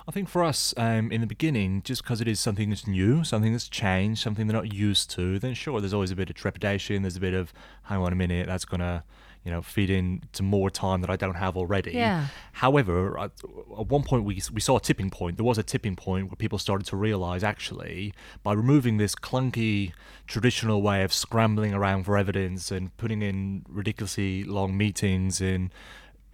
I 0.07 0.13
think 0.13 0.29
for 0.29 0.45
us, 0.45 0.73
um, 0.77 1.11
in 1.11 1.21
the 1.21 1.27
beginning, 1.27 1.83
just 1.83 2.05
because 2.05 2.21
it 2.21 2.29
is 2.29 2.39
something 2.39 2.69
that's 2.69 2.87
new, 2.87 3.25
something 3.25 3.51
that's 3.51 3.69
changed, 3.69 4.23
something 4.23 4.47
they're 4.47 4.57
not 4.57 4.73
used 4.73 5.11
to, 5.13 5.41
then 5.41 5.55
sure, 5.55 5.81
there's 5.81 5.95
always 5.95 6.13
a 6.13 6.17
bit 6.17 6.31
of 6.31 6.37
trepidation. 6.37 7.03
There's 7.03 7.17
a 7.17 7.21
bit 7.21 7.35
of, 7.35 7.53
hang 7.85 7.99
on 7.99 8.13
a 8.13 8.17
minute, 8.17 8.47
that's 8.47 8.65
going 8.65 8.81
to 8.81 9.03
you 9.45 9.51
know, 9.51 9.61
feed 9.61 9.91
into 9.91 10.43
more 10.43 10.71
time 10.71 11.01
that 11.01 11.11
I 11.11 11.17
don't 11.17 11.35
have 11.35 11.57
already. 11.57 11.93
Yeah. 11.93 12.27
However, 12.53 13.19
at, 13.19 13.33
at 13.79 13.87
one 13.89 14.05
point 14.05 14.25
we, 14.25 14.41
we 14.53 14.61
saw 14.61 14.77
a 14.77 14.81
tipping 14.81 15.11
point. 15.11 15.37
There 15.37 15.45
was 15.45 15.59
a 15.59 15.63
tipping 15.65 15.97
point 15.97 16.27
where 16.27 16.37
people 16.37 16.59
started 16.59 16.87
to 16.89 16.97
realize 16.97 17.43
actually 17.43 18.15
by 18.43 18.53
removing 18.53 18.99
this 18.99 19.15
clunky 19.15 19.93
traditional 20.27 20.81
way 20.81 21.03
of 21.03 21.13
scrambling 21.13 21.75
around 21.75 22.05
for 22.05 22.17
evidence 22.17 22.71
and 22.71 22.97
putting 22.97 23.23
in 23.23 23.65
ridiculously 23.69 24.45
long 24.45 24.77
meetings 24.77 25.41
and 25.41 25.71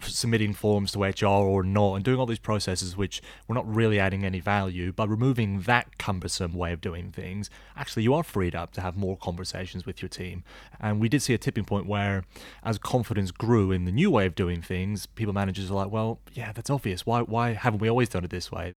submitting 0.01 0.55
forms 0.55 0.93
to 0.93 1.03
HR 1.03 1.27
or 1.27 1.63
not, 1.63 1.95
and 1.95 2.05
doing 2.05 2.19
all 2.19 2.27
these 2.27 2.39
processes 2.39 2.97
which 2.97 3.21
were 3.47 3.55
not 3.55 3.73
really 3.73 3.99
adding 3.99 4.25
any 4.25 4.41
value, 4.41 4.93
by 4.93 5.05
removing 5.05 5.63
that 5.63 5.99
cumbersome 5.99 6.55
way 6.55 6.73
of 6.73 6.81
doing 6.81 7.11
things, 7.11 7.51
actually 7.77 8.03
you 8.03 8.15
are 8.15 8.23
freed 8.23 8.55
up 8.55 8.73
to 8.73 8.81
have 8.81 8.97
more 8.97 9.17
conversations 9.17 9.87
with 9.87 10.01
your 10.03 10.09
team. 10.09 10.45
And 10.81 11.01
we 11.01 11.09
did 11.09 11.23
see 11.23 11.35
a 11.35 11.39
tipping 11.39 11.65
point 11.65 11.87
where, 11.87 12.25
as 12.63 12.79
confidence 12.79 13.31
grew 13.31 13.73
in 13.73 13.85
the 13.85 13.93
new 13.93 14.11
way 14.11 14.27
of 14.27 14.35
doing 14.35 14.63
things, 14.63 15.07
people 15.07 15.35
managers 15.35 15.71
are 15.71 15.75
like, 15.75 15.91
well, 15.91 16.21
yeah, 16.33 16.53
that's 16.53 16.71
obvious. 16.71 17.05
Why, 17.05 17.21
why 17.23 17.53
haven't 17.53 17.81
we 17.81 17.89
always 17.89 18.09
done 18.09 18.25
it 18.25 18.31
this 18.31 18.53
way? 18.53 18.73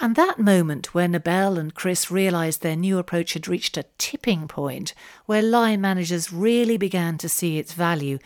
And 0.00 0.16
that 0.16 0.38
moment 0.38 0.94
where 0.94 1.06
Nabel 1.06 1.58
and 1.58 1.74
Chris 1.74 2.10
realised 2.10 2.62
their 2.62 2.74
new 2.74 2.98
approach 2.98 3.34
had 3.34 3.46
reached 3.46 3.76
a 3.76 3.84
tipping 3.98 4.48
point, 4.48 4.94
where 5.26 5.42
line 5.42 5.80
managers 5.80 6.32
really 6.32 6.76
began 6.76 7.18
to 7.18 7.28
see 7.28 7.58
its 7.58 7.72
value 7.72 8.18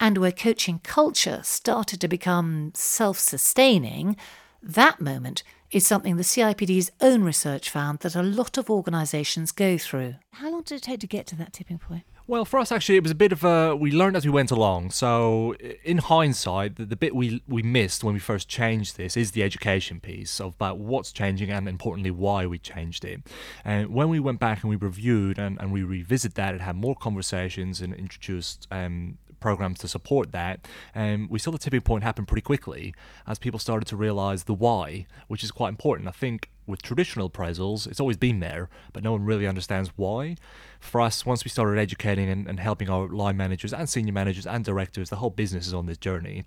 and 0.00 0.18
where 0.18 0.32
coaching 0.32 0.80
culture 0.82 1.40
started 1.42 2.00
to 2.00 2.08
become 2.08 2.72
self 2.74 3.18
sustaining, 3.18 4.16
that 4.62 5.00
moment 5.00 5.42
is 5.70 5.86
something 5.86 6.16
the 6.16 6.22
CIPD's 6.22 6.90
own 7.00 7.22
research 7.24 7.68
found 7.68 7.98
that 8.00 8.14
a 8.14 8.22
lot 8.22 8.56
of 8.56 8.70
organisations 8.70 9.50
go 9.50 9.76
through. 9.76 10.14
How 10.32 10.50
long 10.50 10.62
did 10.62 10.76
it 10.76 10.82
take 10.82 11.00
to 11.00 11.06
get 11.06 11.26
to 11.28 11.36
that 11.36 11.52
tipping 11.52 11.78
point? 11.78 12.04
Well, 12.26 12.46
for 12.46 12.58
us, 12.58 12.72
actually, 12.72 12.96
it 12.96 13.02
was 13.02 13.12
a 13.12 13.16
bit 13.16 13.32
of 13.32 13.44
a. 13.44 13.76
We 13.76 13.92
learned 13.92 14.16
as 14.16 14.24
we 14.24 14.30
went 14.30 14.50
along. 14.50 14.92
So, 14.92 15.54
in 15.84 15.98
hindsight, 15.98 16.76
the, 16.76 16.86
the, 16.86 16.96
bit 16.96 17.14
we 17.14 17.42
we 17.46 17.62
missed 17.62 18.02
when 18.02 18.14
we 18.14 18.20
first 18.20 18.48
changed 18.48 18.96
this 18.96 19.14
is 19.14 19.32
the 19.32 19.42
education 19.42 20.00
piece 20.00 20.40
of 20.40 20.54
about 20.54 20.78
what's 20.78 21.12
changing 21.12 21.50
and, 21.50 21.68
importantly, 21.68 22.10
why 22.10 22.46
we 22.46 22.58
changed 22.58 23.04
it. 23.04 23.20
And 23.62 23.90
when 23.90 24.08
we 24.08 24.20
went 24.20 24.40
back 24.40 24.62
and 24.62 24.70
we 24.70 24.76
reviewed 24.76 25.38
and, 25.38 25.60
and 25.60 25.70
we 25.70 25.82
revisited 25.82 26.34
that 26.36 26.54
and 26.54 26.62
had 26.62 26.76
more 26.76 26.96
conversations 26.96 27.82
and 27.82 27.92
introduced 27.92 28.66
um, 28.70 29.18
programs 29.40 29.78
to 29.80 29.88
support 29.88 30.32
that, 30.32 30.66
um, 30.94 31.28
we 31.30 31.38
saw 31.38 31.50
the 31.50 31.58
tipping 31.58 31.80
point 31.80 32.04
happen 32.04 32.26
pretty 32.26 32.42
quickly 32.42 32.94
as 33.26 33.38
people 33.38 33.58
started 33.58 33.86
to 33.86 33.96
realize 33.96 34.44
the 34.44 34.54
why, 34.54 35.06
which 35.28 35.44
is 35.44 35.50
quite 35.50 35.68
important. 35.68 36.08
I 36.08 36.12
think 36.12 36.50
with 36.66 36.82
traditional 36.82 37.28
appraisals, 37.28 37.86
it's 37.86 38.00
always 38.00 38.16
been 38.16 38.40
there, 38.40 38.70
but 38.92 39.02
no 39.02 39.12
one 39.12 39.24
really 39.24 39.46
understands 39.46 39.90
why. 39.96 40.36
For 40.80 41.00
us, 41.00 41.26
once 41.26 41.44
we 41.44 41.50
started 41.50 41.78
educating 41.78 42.28
and, 42.28 42.48
and 42.48 42.58
helping 42.60 42.88
our 42.88 43.08
line 43.08 43.36
managers 43.36 43.72
and 43.72 43.88
senior 43.88 44.12
managers 44.12 44.46
and 44.46 44.64
directors, 44.64 45.10
the 45.10 45.16
whole 45.16 45.30
business 45.30 45.66
is 45.66 45.74
on 45.74 45.86
this 45.86 45.98
journey 45.98 46.44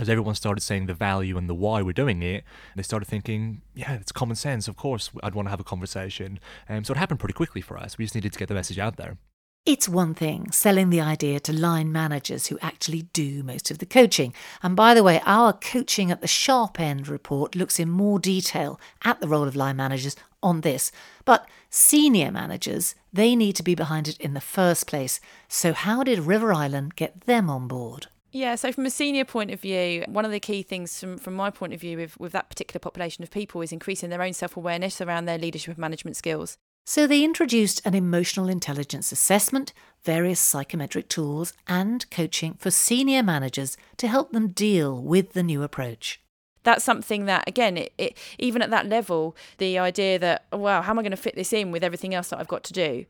as 0.00 0.08
everyone 0.08 0.34
started 0.34 0.60
saying 0.60 0.86
the 0.86 0.94
value 0.94 1.36
and 1.36 1.48
the 1.48 1.54
why 1.54 1.82
we're 1.82 1.92
doing 1.92 2.22
it, 2.22 2.42
they 2.74 2.82
started 2.82 3.06
thinking, 3.06 3.60
yeah, 3.74 3.94
it's 3.94 4.12
common 4.12 4.36
sense. 4.36 4.66
Of 4.66 4.76
course, 4.76 5.10
I'd 5.22 5.34
want 5.34 5.46
to 5.46 5.50
have 5.50 5.60
a 5.60 5.64
conversation. 5.64 6.38
Um, 6.68 6.84
so 6.84 6.92
it 6.92 6.96
happened 6.96 7.20
pretty 7.20 7.34
quickly 7.34 7.60
for 7.60 7.76
us. 7.76 7.98
We 7.98 8.04
just 8.04 8.14
needed 8.14 8.32
to 8.32 8.38
get 8.38 8.48
the 8.48 8.54
message 8.54 8.78
out 8.78 8.96
there. 8.96 9.18
It's 9.66 9.88
one 9.88 10.14
thing 10.14 10.50
selling 10.52 10.88
the 10.88 11.02
idea 11.02 11.38
to 11.40 11.52
line 11.52 11.92
managers 11.92 12.46
who 12.46 12.58
actually 12.62 13.02
do 13.12 13.42
most 13.42 13.70
of 13.70 13.76
the 13.76 13.84
coaching. 13.84 14.32
And 14.62 14.74
by 14.74 14.94
the 14.94 15.02
way, 15.02 15.20
our 15.26 15.52
Coaching 15.52 16.10
at 16.10 16.22
the 16.22 16.26
Sharp 16.26 16.80
End 16.80 17.08
report 17.08 17.54
looks 17.54 17.78
in 17.78 17.90
more 17.90 18.18
detail 18.18 18.80
at 19.04 19.20
the 19.20 19.28
role 19.28 19.46
of 19.46 19.54
line 19.54 19.76
managers 19.76 20.16
on 20.42 20.62
this. 20.62 20.90
But 21.26 21.46
senior 21.68 22.32
managers, 22.32 22.94
they 23.12 23.36
need 23.36 23.54
to 23.56 23.62
be 23.62 23.74
behind 23.74 24.08
it 24.08 24.18
in 24.18 24.32
the 24.32 24.40
first 24.40 24.86
place. 24.86 25.20
So, 25.46 25.74
how 25.74 26.04
did 26.04 26.20
River 26.20 26.54
Island 26.54 26.96
get 26.96 27.22
them 27.22 27.50
on 27.50 27.68
board? 27.68 28.06
Yeah, 28.32 28.54
so 28.54 28.72
from 28.72 28.86
a 28.86 28.90
senior 28.90 29.26
point 29.26 29.50
of 29.50 29.60
view, 29.60 30.04
one 30.08 30.24
of 30.24 30.30
the 30.30 30.40
key 30.40 30.62
things 30.62 30.98
from, 30.98 31.18
from 31.18 31.34
my 31.34 31.50
point 31.50 31.74
of 31.74 31.80
view 31.80 31.98
with, 31.98 32.18
with 32.18 32.32
that 32.32 32.48
particular 32.48 32.78
population 32.78 33.22
of 33.24 33.30
people 33.30 33.60
is 33.60 33.72
increasing 33.72 34.08
their 34.08 34.22
own 34.22 34.32
self 34.32 34.56
awareness 34.56 35.02
around 35.02 35.26
their 35.26 35.38
leadership 35.38 35.72
and 35.72 35.78
management 35.78 36.16
skills. 36.16 36.56
So 36.84 37.06
they 37.06 37.22
introduced 37.22 37.80
an 37.84 37.94
emotional 37.94 38.48
intelligence 38.48 39.12
assessment, 39.12 39.72
various 40.02 40.40
psychometric 40.40 41.08
tools, 41.08 41.52
and 41.66 42.08
coaching 42.10 42.54
for 42.54 42.70
senior 42.70 43.22
managers 43.22 43.76
to 43.98 44.08
help 44.08 44.32
them 44.32 44.48
deal 44.48 45.00
with 45.00 45.32
the 45.32 45.42
new 45.42 45.62
approach 45.62 46.19
that's 46.62 46.84
something 46.84 47.26
that 47.26 47.44
again 47.46 47.76
it, 47.76 47.92
it, 47.98 48.16
even 48.38 48.62
at 48.62 48.70
that 48.70 48.86
level 48.86 49.36
the 49.58 49.78
idea 49.78 50.18
that 50.18 50.46
oh, 50.52 50.58
wow 50.58 50.82
how 50.82 50.90
am 50.90 50.98
i 50.98 51.02
going 51.02 51.10
to 51.10 51.16
fit 51.16 51.34
this 51.34 51.52
in 51.52 51.70
with 51.70 51.82
everything 51.82 52.14
else 52.14 52.28
that 52.28 52.38
i've 52.38 52.48
got 52.48 52.64
to 52.64 52.72
do? 52.72 53.04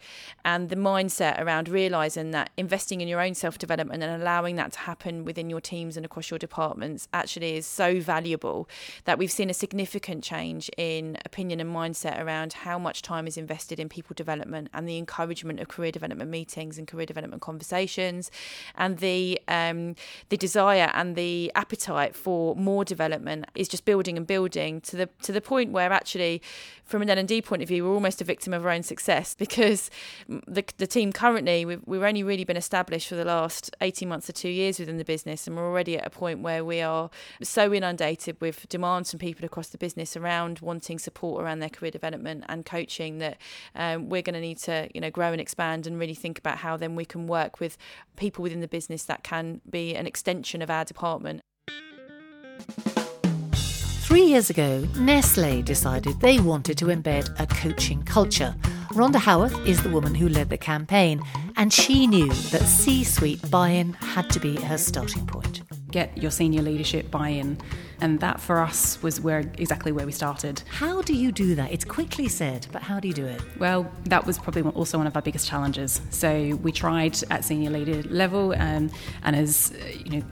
And 0.45 0.69
the 0.69 0.77
mindset 0.77 1.41
around 1.41 1.69
realizing 1.69 2.31
that 2.33 2.51
investing 2.57 3.01
in 3.01 3.09
your 3.09 3.21
own 3.21 3.35
self 3.35 3.59
development 3.59 4.03
and 4.03 4.23
allowing 4.23 4.57
that 4.57 4.73
to 4.73 4.79
happen 4.81 5.25
within 5.25 5.51
your 5.51 5.61
teams 5.61 5.97
and 5.97 6.05
across 6.07 6.31
your 6.31 6.39
departments 6.39 7.09
actually 7.13 7.57
is 7.57 7.67
so 7.67 8.01
valuable 8.01 8.69
that 9.05 9.19
we've 9.19 9.31
seen 9.31 9.51
a 9.51 9.55
significant 9.55 10.25
change 10.25 10.71
in 10.77 11.19
opinion 11.25 11.61
and 11.61 11.75
mindset 11.75 12.21
around 12.23 12.53
how 12.53 12.79
much 12.79 13.03
time 13.03 13.27
is 13.27 13.37
invested 13.37 13.79
in 13.79 13.89
people 13.89 14.15
development 14.15 14.69
and 14.73 14.89
the 14.89 14.99
encouragement 14.99 15.61
of 15.61 15.69
career 15.69 15.93
development 15.93 16.31
meetings 16.31 16.79
and 16.79 16.87
career 16.87 17.07
development 17.07 17.43
conversations 17.43 18.31
and 18.77 18.99
the 18.99 19.41
um, 19.49 19.95
the 20.29 20.37
desire 20.37 20.91
and 20.95 21.17
the 21.17 21.51
appetite 21.55 22.15
for 22.15 22.55
more 22.57 22.85
development 22.85 23.40
is 23.55 23.69
just 23.69 23.85
building 23.85 24.17
and 24.17 24.27
building 24.27 24.81
to 24.83 24.97
the 24.97 25.09
to 25.23 25.33
the 25.33 25.41
point 25.41 25.73
where 25.73 25.93
actually 25.93 26.43
from 26.85 27.03
an 27.03 27.11
L&D 27.11 27.43
point 27.43 27.63
of 27.63 27.69
view 27.69 27.85
we're 27.85 27.95
almost 27.95 28.21
a 28.21 28.25
victim 28.25 28.53
of 28.53 28.65
our 28.65 28.73
own 28.73 28.83
success 28.83 29.35
because 29.39 29.91
the, 30.29 30.65
the 30.79 30.87
team 30.87 31.13
currently 31.13 31.65
we've, 31.65 31.81
we've 31.87 32.03
only 32.03 32.23
really 32.23 32.45
been 32.45 32.57
established 32.57 33.09
for 33.09 33.15
the 33.15 33.25
last 33.25 33.75
18 33.81 34.09
months 34.09 34.29
or 34.29 34.33
two 34.33 34.49
years 34.49 34.79
within 34.79 34.99
the 34.99 35.05
business 35.05 35.47
and 35.47 35.57
we're 35.57 35.67
already 35.67 35.99
at 35.99 36.07
a 36.07 36.11
point 36.11 36.41
where 36.41 36.65
we 36.65 36.81
are 36.81 37.11
so 37.43 37.73
inundated 37.73 38.37
with 38.41 38.69
demands 38.69 39.11
from 39.11 39.19
people 39.19 39.45
across 39.45 39.69
the 39.69 39.79
business 39.79 40.17
around 40.17 40.61
wanting 40.61 40.99
support 40.99 41.43
around 41.43 41.61
their 41.61 41.69
career 41.69 41.91
development 41.91 42.45
and 42.49 42.67
coaching 42.67 43.19
that 43.19 43.39
um, 43.75 44.09
we're 44.09 44.23
going 44.23 44.35
to 44.35 44.41
need 44.41 44.59
to 44.59 44.89
you 44.95 45.01
know 45.01 45.11
grow 45.11 45.33
and 45.33 45.41
expand 45.41 45.87
and 45.87 45.99
really 45.99 46.15
think 46.15 46.39
about 46.39 46.59
how 46.59 46.77
then 46.77 46.97
we 46.97 47.05
can 47.05 47.27
work 47.27 47.61
with 47.61 47.77
people 48.17 48.43
within 48.43 48.61
the 48.61 48.69
business 48.69 49.05
that 49.05 49.23
can 49.23 49.61
be 49.69 49.95
an 49.95 50.07
extension 50.07 50.63
of 50.63 50.71
our 50.71 50.85
department. 50.85 51.41
Three 54.11 54.25
years 54.25 54.51
ago, 54.51 54.89
Nestle 54.97 55.63
decided 55.63 56.19
they 56.19 56.41
wanted 56.41 56.77
to 56.79 56.87
embed 56.87 57.33
a 57.39 57.47
coaching 57.47 58.03
culture. 58.03 58.57
Rhonda 58.89 59.21
Howarth 59.21 59.65
is 59.65 59.85
the 59.85 59.89
woman 59.89 60.17
who 60.17 60.29
led 60.29 60.51
the 60.51 60.59
campaign, 60.59 61.23
and 61.57 61.73
she 61.73 62.09
knew 62.09 62.27
that 62.27 62.63
C 62.63 63.05
suite 63.05 63.49
buy 63.53 63.69
in 63.69 63.93
had 63.93 64.29
to 64.31 64.41
be 64.41 64.61
her 64.63 64.79
starting 64.79 65.29
point. 65.29 65.63
Get 65.93 66.19
your 66.19 66.33
senior 66.33 66.61
leadership 66.61 67.09
buy 67.09 67.29
in. 67.29 67.59
And 68.01 68.19
that 68.19 68.41
for 68.41 68.59
us 68.59 69.01
was 69.01 69.21
where 69.21 69.41
exactly 69.59 69.93
where 69.93 70.07
we 70.07 70.13
started. 70.13 70.61
How 70.69 71.03
do 71.03 71.15
you 71.15 71.31
do 71.31 71.55
that? 71.55 71.71
It's 71.71 71.85
quickly 71.85 72.27
said, 72.27 72.67
but 72.73 72.83
how 72.83 72.99
do 72.99 73.07
you 73.07 73.15
do 73.15 73.27
it? 73.27 73.41
Well, 73.61 73.89
that 74.07 74.27
was 74.27 74.39
probably 74.39 74.63
also 74.63 74.99
one 74.99 75.07
of 75.07 75.15
our 75.15 75.23
biggest 75.23 75.47
challenges. 75.47 76.01
So 76.11 76.59
we 76.63 76.73
tried 76.73 77.17
at 77.31 77.45
senior 77.45 77.71
leader 77.71 78.03
level, 78.09 78.55
um, 78.55 78.91
and 79.23 79.37
as 79.37 79.73
you 80.05 80.19
know, 80.19 80.27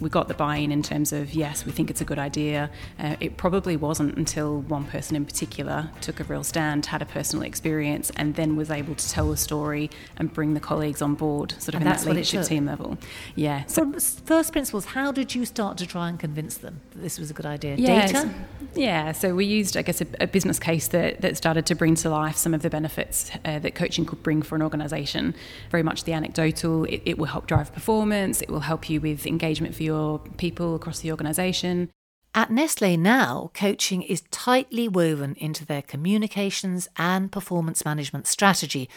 we 0.00 0.08
got 0.08 0.28
the 0.28 0.34
buy-in 0.34 0.72
in 0.72 0.82
terms 0.82 1.12
of 1.12 1.34
yes, 1.34 1.64
we 1.64 1.72
think 1.72 1.90
it's 1.90 2.00
a 2.00 2.04
good 2.04 2.18
idea. 2.18 2.70
Uh, 2.98 3.16
it 3.20 3.36
probably 3.36 3.76
wasn't 3.76 4.16
until 4.16 4.60
one 4.62 4.84
person 4.84 5.16
in 5.16 5.24
particular 5.24 5.90
took 6.00 6.20
a 6.20 6.24
real 6.24 6.44
stand, 6.44 6.86
had 6.86 7.02
a 7.02 7.06
personal 7.06 7.44
experience, 7.44 8.10
and 8.16 8.34
then 8.34 8.56
was 8.56 8.70
able 8.70 8.94
to 8.94 9.08
tell 9.08 9.30
a 9.32 9.36
story 9.36 9.90
and 10.16 10.32
bring 10.32 10.54
the 10.54 10.60
colleagues 10.60 11.02
on 11.02 11.14
board, 11.14 11.52
sort 11.52 11.68
of 11.68 11.74
and 11.76 11.82
in 11.82 11.88
that 11.88 12.04
leadership 12.04 12.44
team 12.44 12.66
level. 12.66 12.98
Yeah. 13.34 13.64
So 13.66 13.82
From 13.82 13.98
first 14.00 14.52
principles, 14.52 14.86
how 14.86 15.12
did 15.12 15.34
you 15.34 15.44
start 15.44 15.78
to 15.78 15.86
try 15.86 16.08
and 16.08 16.18
convince 16.18 16.56
them 16.56 16.80
that 16.92 17.00
this 17.00 17.18
was 17.18 17.30
a 17.30 17.34
good 17.34 17.46
idea? 17.46 17.76
Yeah, 17.76 18.06
Data. 18.06 18.30
Yeah. 18.74 19.12
So 19.12 19.34
we 19.34 19.44
used, 19.44 19.76
I 19.76 19.82
guess, 19.82 20.00
a, 20.00 20.06
a, 20.20 20.26
business 20.26 20.58
case 20.58 20.88
that 20.88 21.20
that 21.20 21.36
started 21.36 21.66
to 21.66 21.74
bring 21.74 21.94
to 21.96 22.08
life 22.08 22.36
some 22.36 22.54
of 22.54 22.62
the 22.62 22.70
benefits 22.70 23.30
uh, 23.44 23.58
that 23.58 23.74
coaching 23.74 24.06
could 24.06 24.22
bring 24.22 24.42
for 24.42 24.56
an 24.56 24.62
organisation. 24.62 25.34
Very 25.70 25.82
much 25.82 26.04
the 26.04 26.12
anecdotal. 26.12 26.84
It, 26.84 27.02
it 27.04 27.18
will 27.18 27.26
help 27.26 27.46
drive 27.46 27.72
performance. 27.72 28.40
It 28.40 28.48
will 28.48 28.60
help 28.60 28.88
you 28.88 29.00
with 29.00 29.26
engagement 29.26 29.61
for 29.74 29.82
your 29.82 30.18
people 30.36 30.74
across 30.74 31.00
the 31.00 31.10
organisation. 31.10 31.90
At 32.34 32.50
Nestle 32.50 32.96
now, 32.96 33.50
coaching 33.52 34.02
is 34.02 34.22
tightly 34.30 34.88
woven 34.88 35.34
into 35.36 35.66
their 35.66 35.82
communications 35.82 36.88
and 36.96 37.30
performance 37.30 37.84
management 37.84 38.26
strategy. 38.26 38.88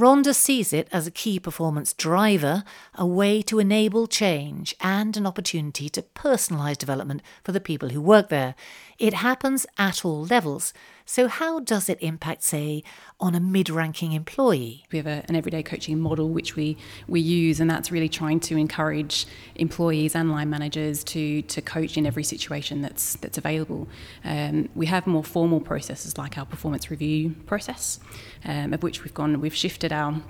Rhonda 0.00 0.34
sees 0.34 0.72
it 0.72 0.88
as 0.92 1.06
a 1.06 1.10
key 1.10 1.38
performance 1.38 1.92
driver, 1.92 2.64
a 2.94 3.04
way 3.04 3.42
to 3.42 3.58
enable 3.58 4.06
change, 4.06 4.74
and 4.80 5.14
an 5.14 5.26
opportunity 5.26 5.90
to 5.90 6.00
personalise 6.00 6.78
development 6.78 7.20
for 7.44 7.52
the 7.52 7.60
people 7.60 7.90
who 7.90 8.00
work 8.00 8.30
there. 8.30 8.54
It 8.98 9.12
happens 9.12 9.66
at 9.76 10.02
all 10.02 10.24
levels. 10.24 10.72
So, 11.06 11.26
how 11.26 11.58
does 11.58 11.88
it 11.88 11.98
impact, 12.00 12.44
say, 12.44 12.84
on 13.18 13.34
a 13.34 13.40
mid 13.40 13.68
ranking 13.68 14.12
employee? 14.12 14.84
We 14.92 14.98
have 14.98 15.08
a, 15.08 15.24
an 15.28 15.34
everyday 15.34 15.62
coaching 15.62 15.98
model 15.98 16.28
which 16.28 16.54
we, 16.54 16.76
we 17.08 17.20
use, 17.20 17.58
and 17.58 17.68
that's 17.68 17.90
really 17.90 18.08
trying 18.08 18.38
to 18.40 18.56
encourage 18.56 19.26
employees 19.56 20.14
and 20.14 20.30
line 20.30 20.50
managers 20.50 21.02
to, 21.04 21.42
to 21.42 21.60
coach 21.62 21.96
in 21.96 22.06
every 22.06 22.22
situation 22.22 22.80
that's, 22.80 23.14
that's 23.16 23.38
available. 23.38 23.88
Um, 24.24 24.68
we 24.76 24.86
have 24.86 25.06
more 25.06 25.24
formal 25.24 25.60
processes 25.60 26.16
like 26.16 26.38
our 26.38 26.46
performance 26.46 26.90
review 26.90 27.34
process, 27.46 27.98
um, 28.44 28.72
of 28.72 28.82
which 28.84 29.02
we've 29.02 29.14
gone, 29.14 29.40
we've 29.40 29.54
shifted 29.54 29.89
our 29.92 30.20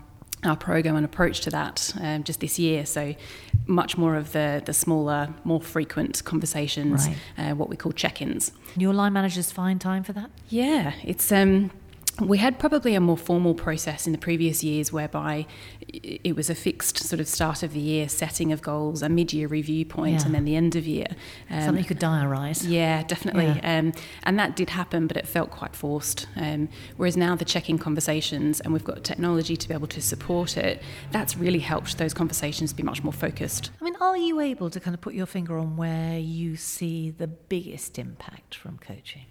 our 0.42 0.56
program 0.56 0.96
and 0.96 1.04
approach 1.04 1.40
to 1.42 1.50
that 1.50 1.92
um, 2.00 2.24
just 2.24 2.40
this 2.40 2.58
year. 2.58 2.86
So 2.86 3.14
much 3.66 3.98
more 3.98 4.16
of 4.16 4.32
the 4.32 4.62
the 4.64 4.72
smaller, 4.72 5.28
more 5.44 5.60
frequent 5.60 6.24
conversations, 6.24 7.08
right. 7.08 7.50
uh, 7.50 7.54
what 7.54 7.68
we 7.68 7.76
call 7.76 7.92
check-ins. 7.92 8.52
Your 8.76 8.94
line 8.94 9.12
managers 9.12 9.52
find 9.52 9.80
time 9.80 10.02
for 10.02 10.12
that? 10.14 10.30
Yeah, 10.48 10.94
it's 11.04 11.30
um, 11.32 11.70
we 12.20 12.38
had 12.38 12.58
probably 12.58 12.94
a 12.94 13.00
more 13.00 13.16
formal 13.16 13.54
process 13.54 14.06
in 14.06 14.12
the 14.12 14.18
previous 14.18 14.62
years 14.62 14.92
whereby 14.92 15.46
it 15.88 16.36
was 16.36 16.50
a 16.50 16.54
fixed 16.54 16.98
sort 16.98 17.20
of 17.20 17.26
start 17.26 17.62
of 17.62 17.72
the 17.72 17.80
year 17.80 18.08
setting 18.08 18.52
of 18.52 18.62
goals, 18.62 19.02
a 19.02 19.08
mid 19.08 19.32
year 19.32 19.48
review 19.48 19.84
point, 19.84 20.20
yeah. 20.20 20.26
and 20.26 20.34
then 20.34 20.44
the 20.44 20.56
end 20.56 20.76
of 20.76 20.86
year. 20.86 21.06
Um, 21.50 21.62
Something 21.62 21.82
you 21.82 21.88
could 21.88 22.00
diarise. 22.00 22.64
Yeah, 22.66 23.02
definitely. 23.02 23.46
Yeah. 23.46 23.78
Um, 23.78 23.92
and 24.24 24.38
that 24.38 24.56
did 24.56 24.70
happen, 24.70 25.06
but 25.06 25.16
it 25.16 25.26
felt 25.26 25.50
quite 25.50 25.74
forced. 25.74 26.26
Um, 26.36 26.68
whereas 26.96 27.16
now 27.16 27.34
the 27.34 27.44
check 27.44 27.68
in 27.68 27.78
conversations, 27.78 28.60
and 28.60 28.72
we've 28.72 28.84
got 28.84 29.02
technology 29.04 29.56
to 29.56 29.68
be 29.68 29.74
able 29.74 29.88
to 29.88 30.02
support 30.02 30.56
it, 30.56 30.82
that's 31.10 31.36
really 31.36 31.58
helped 31.60 31.98
those 31.98 32.14
conversations 32.14 32.72
be 32.72 32.82
much 32.82 33.02
more 33.02 33.12
focused. 33.12 33.70
I 33.80 33.84
mean, 33.84 33.96
are 34.00 34.16
you 34.16 34.40
able 34.40 34.70
to 34.70 34.80
kind 34.80 34.94
of 34.94 35.00
put 35.00 35.14
your 35.14 35.26
finger 35.26 35.58
on 35.58 35.76
where 35.76 36.18
you 36.18 36.56
see 36.56 37.10
the 37.10 37.26
biggest 37.26 37.98
impact 37.98 38.54
from 38.54 38.78
coaching? 38.78 39.26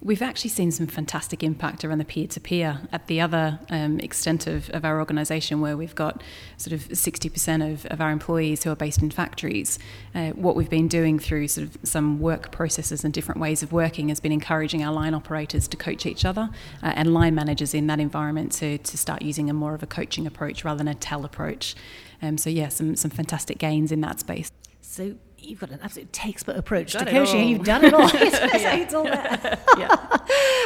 We've 0.00 0.22
actually 0.22 0.50
seen 0.50 0.70
some 0.70 0.86
fantastic 0.86 1.42
impact 1.42 1.84
around 1.84 1.98
the 1.98 2.04
peer 2.04 2.26
to 2.26 2.40
peer 2.40 2.80
at 2.92 3.06
the 3.06 3.20
other 3.20 3.58
um, 3.70 3.98
extent 4.00 4.46
of, 4.46 4.68
of 4.70 4.84
our 4.84 4.98
organisation, 4.98 5.60
where 5.60 5.76
we've 5.76 5.94
got 5.94 6.22
sort 6.58 6.74
of 6.74 6.80
60% 6.88 7.72
of, 7.72 7.86
of 7.86 8.00
our 8.00 8.10
employees 8.10 8.64
who 8.64 8.70
are 8.70 8.76
based 8.76 9.00
in 9.00 9.10
factories. 9.10 9.78
Uh, 10.14 10.30
what 10.32 10.56
we've 10.56 10.68
been 10.68 10.88
doing 10.88 11.18
through 11.18 11.48
sort 11.48 11.66
of 11.68 11.78
some 11.84 12.20
work 12.20 12.52
processes 12.52 13.02
and 13.02 13.14
different 13.14 13.40
ways 13.40 13.62
of 13.62 13.72
working 13.72 14.10
has 14.10 14.20
been 14.20 14.32
encouraging 14.32 14.84
our 14.84 14.92
line 14.92 15.14
operators 15.14 15.66
to 15.68 15.76
coach 15.76 16.04
each 16.04 16.24
other 16.24 16.50
uh, 16.82 16.92
and 16.96 17.14
line 17.14 17.34
managers 17.34 17.72
in 17.72 17.86
that 17.86 18.00
environment 18.00 18.52
to, 18.52 18.76
to 18.78 18.98
start 18.98 19.22
using 19.22 19.48
a 19.48 19.54
more 19.54 19.74
of 19.74 19.82
a 19.82 19.86
coaching 19.86 20.26
approach 20.26 20.64
rather 20.64 20.78
than 20.78 20.88
a 20.88 20.94
tell 20.94 21.24
approach. 21.24 21.74
Um, 22.20 22.36
so, 22.36 22.50
yeah, 22.50 22.68
some, 22.68 22.96
some 22.96 23.10
fantastic 23.10 23.58
gains 23.58 23.90
in 23.90 24.00
that 24.02 24.20
space. 24.20 24.50
So, 24.82 25.16
you've 25.44 25.60
got 25.60 25.70
an 25.70 25.80
absolute 25.82 26.12
textbook 26.12 26.56
approach 26.56 26.92
to 26.92 27.04
coaching. 27.04 27.48
You've 27.48 27.64
done 27.64 27.84
it 27.84 27.94
all. 27.94 28.10
it's, 28.14 28.94
all 28.94 29.04
there. 29.04 29.58
yeah. 29.78 30.18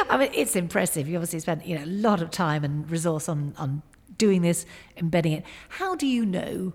I 0.09 0.17
mean, 0.17 0.31
it's 0.33 0.55
impressive. 0.55 1.07
You 1.07 1.17
obviously 1.17 1.39
spent 1.39 1.65
you 1.65 1.77
know 1.77 1.83
a 1.83 1.87
lot 1.87 2.21
of 2.21 2.31
time 2.31 2.63
and 2.63 2.89
resource 2.89 3.29
on 3.29 3.53
on 3.57 3.81
doing 4.17 4.41
this, 4.41 4.65
embedding 4.97 5.33
it. 5.33 5.43
How 5.69 5.95
do 5.95 6.07
you 6.07 6.25
know 6.25 6.73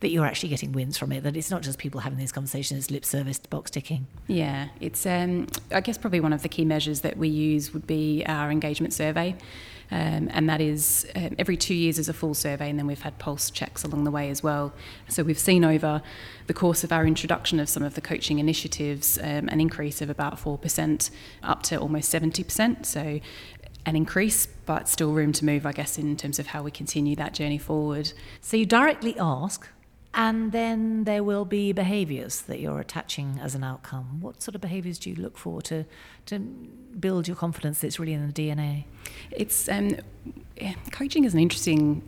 that 0.00 0.10
you're 0.10 0.26
actually 0.26 0.48
getting 0.48 0.72
wins 0.72 0.98
from 0.98 1.12
it? 1.12 1.22
That 1.22 1.36
it's 1.36 1.50
not 1.50 1.62
just 1.62 1.78
people 1.78 2.00
having 2.00 2.18
these 2.18 2.32
conversations, 2.32 2.78
it's 2.78 2.90
lip 2.90 3.04
service, 3.04 3.38
box 3.38 3.70
ticking. 3.70 4.06
Yeah, 4.26 4.68
it's. 4.80 5.06
Um, 5.06 5.46
I 5.72 5.80
guess 5.80 5.98
probably 5.98 6.20
one 6.20 6.32
of 6.32 6.42
the 6.42 6.48
key 6.48 6.64
measures 6.64 7.00
that 7.00 7.16
we 7.16 7.28
use 7.28 7.72
would 7.72 7.86
be 7.86 8.24
our 8.26 8.50
engagement 8.50 8.92
survey. 8.92 9.36
Um, 9.92 10.28
and 10.32 10.48
that 10.48 10.60
is 10.60 11.06
um, 11.16 11.34
every 11.38 11.56
two 11.56 11.74
years 11.74 11.98
is 11.98 12.08
a 12.08 12.12
full 12.12 12.34
survey, 12.34 12.70
and 12.70 12.78
then 12.78 12.86
we've 12.86 13.02
had 13.02 13.18
pulse 13.18 13.50
checks 13.50 13.82
along 13.82 14.04
the 14.04 14.10
way 14.10 14.30
as 14.30 14.42
well. 14.42 14.72
So 15.08 15.22
we've 15.22 15.38
seen 15.38 15.64
over 15.64 16.00
the 16.46 16.54
course 16.54 16.84
of 16.84 16.92
our 16.92 17.06
introduction 17.06 17.58
of 17.58 17.68
some 17.68 17.82
of 17.82 17.94
the 17.94 18.00
coaching 18.00 18.38
initiatives 18.38 19.18
um, 19.18 19.48
an 19.48 19.60
increase 19.60 20.00
of 20.00 20.08
about 20.08 20.36
4% 20.36 21.10
up 21.42 21.62
to 21.64 21.76
almost 21.76 22.12
70%. 22.12 22.86
So 22.86 23.20
an 23.86 23.96
increase, 23.96 24.46
but 24.46 24.88
still 24.88 25.12
room 25.12 25.32
to 25.32 25.44
move, 25.44 25.66
I 25.66 25.72
guess, 25.72 25.98
in 25.98 26.16
terms 26.16 26.38
of 26.38 26.48
how 26.48 26.62
we 26.62 26.70
continue 26.70 27.16
that 27.16 27.34
journey 27.34 27.58
forward. 27.58 28.12
So 28.40 28.56
you 28.56 28.66
directly 28.66 29.16
ask, 29.18 29.66
and 30.12 30.50
then 30.52 31.04
there 31.04 31.22
will 31.22 31.44
be 31.44 31.72
behaviours 31.72 32.42
that 32.42 32.58
you're 32.58 32.80
attaching 32.80 33.38
as 33.40 33.54
an 33.54 33.62
outcome. 33.62 34.20
What 34.20 34.42
sort 34.42 34.54
of 34.54 34.60
behaviours 34.60 34.98
do 34.98 35.10
you 35.10 35.16
look 35.16 35.38
for 35.38 35.62
to 35.62 35.84
to 36.26 36.38
build 36.38 37.28
your 37.28 37.36
confidence 37.36 37.80
that's 37.80 38.00
really 38.00 38.12
in 38.12 38.26
the 38.26 38.32
DNA? 38.32 38.84
It's 39.30 39.68
um, 39.68 39.96
coaching 40.90 41.24
is 41.24 41.34
an 41.34 41.40
interesting 41.40 42.02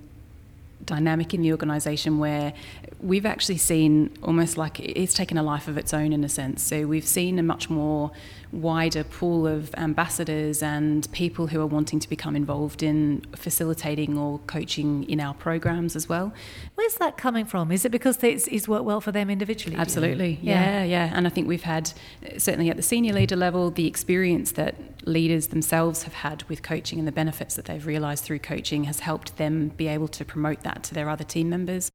dynamic 0.85 1.35
in 1.35 1.43
the 1.43 1.53
organisation 1.53 2.19
where 2.19 2.53
we've 3.01 3.27
actually 3.27 3.59
seen 3.59 4.11
almost 4.23 4.57
like 4.57 4.79
it's 4.81 5.15
taken 5.15 5.37
a 5.37 5.43
life 5.43 5.69
of 5.69 5.77
its 5.77 5.93
own 5.93 6.13
in 6.13 6.25
a 6.25 6.29
sense. 6.29 6.63
So 6.63 6.87
we've 6.87 7.07
seen 7.07 7.39
a 7.39 7.43
much 7.43 7.69
more 7.69 8.11
wider 8.53 9.03
pool 9.03 9.47
of 9.47 9.75
ambassadors 9.77 10.63
and 10.63 11.11
people 11.13 11.47
who 11.47 11.61
are 11.61 11.67
wanting 11.67 11.99
to 11.99 12.09
become 12.09 12.37
involved 12.37 12.83
in 12.83 13.25
facilitating 13.35 14.19
or 14.19 14.39
coaching 14.41 15.05
in 15.05 15.21
our 15.21 15.35
programs 15.35 15.97
as 15.97 16.09
well. 16.09 16.33
Where's 16.75 16.95
that 16.97 17.17
coming 17.17 17.47
from? 17.47 17.73
Is 17.73 17.85
it 17.85 17.91
because 17.91 18.23
it's, 18.23 18.47
it's 18.49 18.69
worked 18.69 18.85
well 18.85 19.01
for 19.01 19.11
them 19.11 19.31
individually? 19.31 19.77
Absolutely, 19.77 20.39
yeah. 20.43 20.83
yeah, 20.83 20.85
yeah. 20.85 21.11
And 21.15 21.27
I 21.27 21.31
think 21.31 21.49
we've 21.49 21.63
had, 21.63 21.93
certainly 22.37 22.69
at 22.69 22.77
the 22.77 22.83
senior 22.83 23.15
leader 23.15 23.37
level, 23.37 23.71
the 23.71 23.87
experience 23.87 24.53
that 24.53 24.75
leaders 25.07 25.49
themselves 25.49 26.05
have 26.05 26.15
had 26.15 26.43
with 26.45 26.63
coaching 26.63 26.99
and 26.99 27.09
the 27.09 27.13
benefits 27.13 27.57
that 27.57 27.65
they've 27.65 27.87
realised 27.87 28.23
through 28.23 28.39
coaching 28.39 28.85
has 28.85 29.01
helped 29.01 29.37
them 29.37 29.69
be 29.71 29.89
able 29.89 30.09
to 30.09 30.25
promote 30.25 30.63
that 30.63 30.72
to 30.81 30.95
their 30.95 31.09
other 31.09 31.25
team 31.25 31.49
members. 31.49 31.91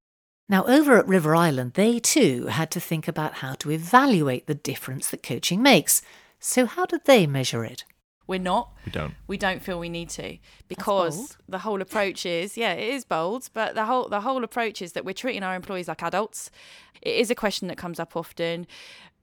Now, 0.49 0.63
over 0.65 0.97
at 0.97 1.07
River 1.07 1.35
Island, 1.35 1.73
they 1.73 1.99
too 1.99 2.47
had 2.47 2.71
to 2.71 2.79
think 2.79 3.07
about 3.07 3.35
how 3.35 3.53
to 3.55 3.71
evaluate 3.71 4.47
the 4.47 4.55
difference 4.55 5.09
that 5.09 5.23
coaching 5.23 5.61
makes. 5.61 6.01
So, 6.39 6.65
how 6.65 6.85
did 6.85 7.05
they 7.05 7.27
measure 7.27 7.65
it? 7.65 7.83
We're 8.27 8.39
not. 8.39 8.73
We 8.85 8.91
don't. 8.91 9.13
We 9.27 9.37
don't 9.37 9.61
feel 9.61 9.79
we 9.79 9.89
need 9.89 10.09
to 10.09 10.37
because 10.67 11.37
the 11.47 11.59
whole 11.59 11.81
approach 11.81 12.25
is 12.25 12.57
yeah, 12.57 12.73
it 12.73 12.93
is 12.93 13.05
bold, 13.05 13.49
but 13.53 13.73
the 13.73 13.85
whole 13.85 14.09
the 14.09 14.21
whole 14.21 14.43
approach 14.43 14.81
is 14.81 14.93
that 14.93 15.05
we're 15.05 15.13
treating 15.13 15.43
our 15.43 15.55
employees 15.55 15.87
like 15.87 16.03
adults. 16.03 16.51
It 17.01 17.15
is 17.15 17.31
a 17.31 17.35
question 17.35 17.69
that 17.69 17.77
comes 17.77 17.99
up 17.99 18.17
often 18.17 18.67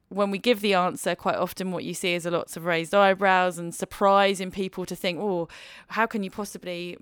when 0.08 0.30
we 0.30 0.38
give 0.38 0.60
the 0.60 0.74
answer, 0.74 1.14
quite 1.14 1.36
often 1.36 1.72
what 1.72 1.84
you 1.84 1.94
see 1.94 2.14
is 2.14 2.24
a 2.26 2.30
lots 2.30 2.56
of 2.56 2.64
raised 2.64 2.94
eyebrows 2.94 3.58
and 3.58 3.74
surprise 3.74 4.40
in 4.40 4.50
people 4.50 4.86
to 4.86 4.94
think, 4.94 5.18
oh, 5.18 5.48
how 5.88 6.06
can 6.06 6.22
you 6.22 6.30
possibly 6.30 6.96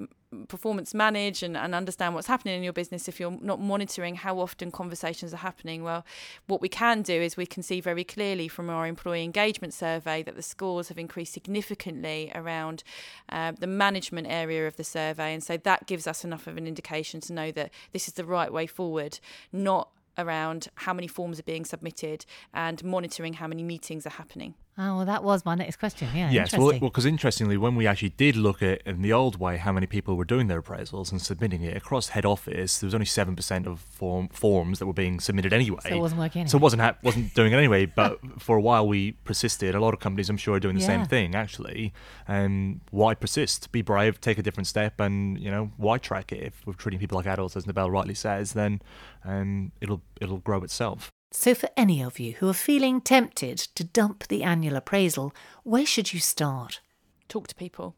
performance 0.49 0.95
manage 0.95 1.43
and, 1.43 1.57
and 1.57 1.75
understand 1.75 2.15
what's 2.15 2.27
happening 2.27 2.57
in 2.57 2.63
your 2.63 2.73
business 2.73 3.09
if 3.09 3.21
you're 3.21 3.39
not 3.41 3.61
monitoring 3.61 4.17
how 4.17 4.39
often 4.39 4.71
conversations 4.71 5.33
are 5.33 5.39
happening? 5.39 5.83
Well, 5.83 6.05
what 6.47 6.61
we 6.61 6.69
can 6.69 7.03
do 7.03 7.15
is 7.21 7.37
we 7.37 7.47
can 7.47 7.63
see 7.63 7.81
very 7.81 8.05
clearly 8.05 8.49
from 8.49 8.71
our 8.71 8.87
employee 8.87 9.25
engagement 9.25 9.75
survey 9.75 10.23
that 10.23 10.37
the 10.37 10.43
scores 10.43 10.89
have 10.89 10.99
increased 10.99 11.33
significantly 11.33 12.31
around 12.35 12.83
uh, 13.29 13.53
the 13.59 13.67
management 13.67 14.27
area 14.29 14.67
of 14.67 14.77
the 14.77 14.85
survey. 14.85 15.33
And 15.35 15.43
so 15.43 15.57
that 15.57 15.87
gives 15.87 16.07
us 16.07 16.25
enough 16.25 16.47
of 16.47 16.57
an 16.57 16.67
indication 16.67 17.21
to 17.23 17.33
know 17.33 17.51
that 17.53 17.71
this 17.93 18.09
is 18.09 18.15
the 18.15 18.25
right 18.25 18.53
way 18.53 18.67
forward, 18.67 19.19
not 19.53 19.89
around 20.19 20.69
how 20.77 20.93
many 20.93 21.07
forms 21.07 21.39
are 21.39 21.45
being 21.45 21.65
submitted 21.65 22.25
and 22.53 22.85
monitoring 22.85 23.35
how 23.35 23.47
many 23.47 23.63
meetings 23.63 24.07
are 24.07 24.11
happening. 24.11 24.55
Oh, 24.79 24.97
well, 24.97 25.05
that 25.05 25.23
was 25.23 25.45
my 25.45 25.55
next 25.55 25.77
question. 25.77 26.09
Yeah. 26.15 26.31
Yes. 26.31 26.57
Well, 26.57 26.73
because 26.79 27.05
interestingly, 27.05 27.59
when 27.59 27.77
we 27.77 27.87
actually 27.87 28.09
did 28.09 28.37
look 28.37 28.63
at 28.63 28.81
in 28.87 29.03
the 29.03 29.13
old 29.13 29.39
way 29.39 29.59
how 29.59 29.71
many 29.71 29.87
people 29.87 30.17
were 30.17 30.25
doing 30.25 30.47
their 30.47 30.63
appraisals 30.63 31.13
and 31.13 31.21
submitting 31.21 31.63
it 31.63 31.77
across 31.77 32.09
head 32.09 32.25
office, 32.25 32.79
there 32.79 32.87
was 32.87 32.95
only 32.95 33.05
seven 33.05 33.37
percent 33.37 33.67
of 33.67 33.81
form, 33.81 34.29
forms 34.29 34.79
that 34.79 34.87
were 34.87 34.95
being 34.95 35.21
submitted 35.21 35.53
anyway. 35.53 35.81
So 35.83 35.97
it 35.97 35.99
wasn't 35.99 36.21
working. 36.23 36.41
Anyway. 36.41 36.51
So 36.51 36.57
it 36.57 36.63
wasn't 36.63 36.81
ha- 36.81 36.97
wasn't 37.03 37.35
doing 37.35 37.53
it 37.53 37.57
anyway. 37.57 37.85
But 37.85 38.19
for 38.41 38.57
a 38.57 38.63
while, 38.63 38.89
we 38.89 39.13
persisted. 39.13 39.75
A 39.75 39.81
lot 39.81 39.93
of 39.93 40.01
companies, 40.01 40.31
I'm 40.31 40.39
sure, 40.39 40.55
are 40.57 40.61
doing 40.61 40.77
the 40.77 40.81
Yeah. 40.81 40.87
same 40.87 41.05
thing 41.05 41.35
actually. 41.35 41.93
And 42.27 42.81
why 42.91 43.13
persist? 43.15 43.73
Be 43.73 43.83
brave. 43.83 44.23
Take 44.23 44.39
a 44.39 44.43
different 44.43 44.67
step. 44.69 45.01
And 45.01 45.39
you 45.39 45.51
know 45.51 45.71
why 45.77 45.99
track 45.99 46.33
it? 46.33 46.43
If 46.45 46.67
we're 46.67 46.73
treating 46.73 46.99
people 46.99 47.17
like 47.17 47.27
adults, 47.27 47.57
as 47.57 47.67
Nabel 47.67 47.91
rightly 47.91 48.15
says, 48.15 48.55
then 48.55 48.81
um, 49.23 49.73
it'll 49.83 50.01
it'll 50.19 50.39
grow 50.39 50.63
itself. 50.63 51.11
So, 51.35 51.55
for 51.55 51.71
any 51.79 52.03
of 52.03 52.21
you 52.21 52.35
who 52.35 52.49
are 52.51 52.55
feeling 52.55 53.01
tempted 53.01 53.57
to 53.57 53.85
dump 53.85 54.29
the 54.29 54.43
annual 54.43 54.77
appraisal, 54.77 55.33
where 55.65 55.87
should 55.87 56.13
you 56.13 56.21
start? 56.21 56.81
Talk 57.29 57.49
to 57.49 57.55
people, 57.55 57.95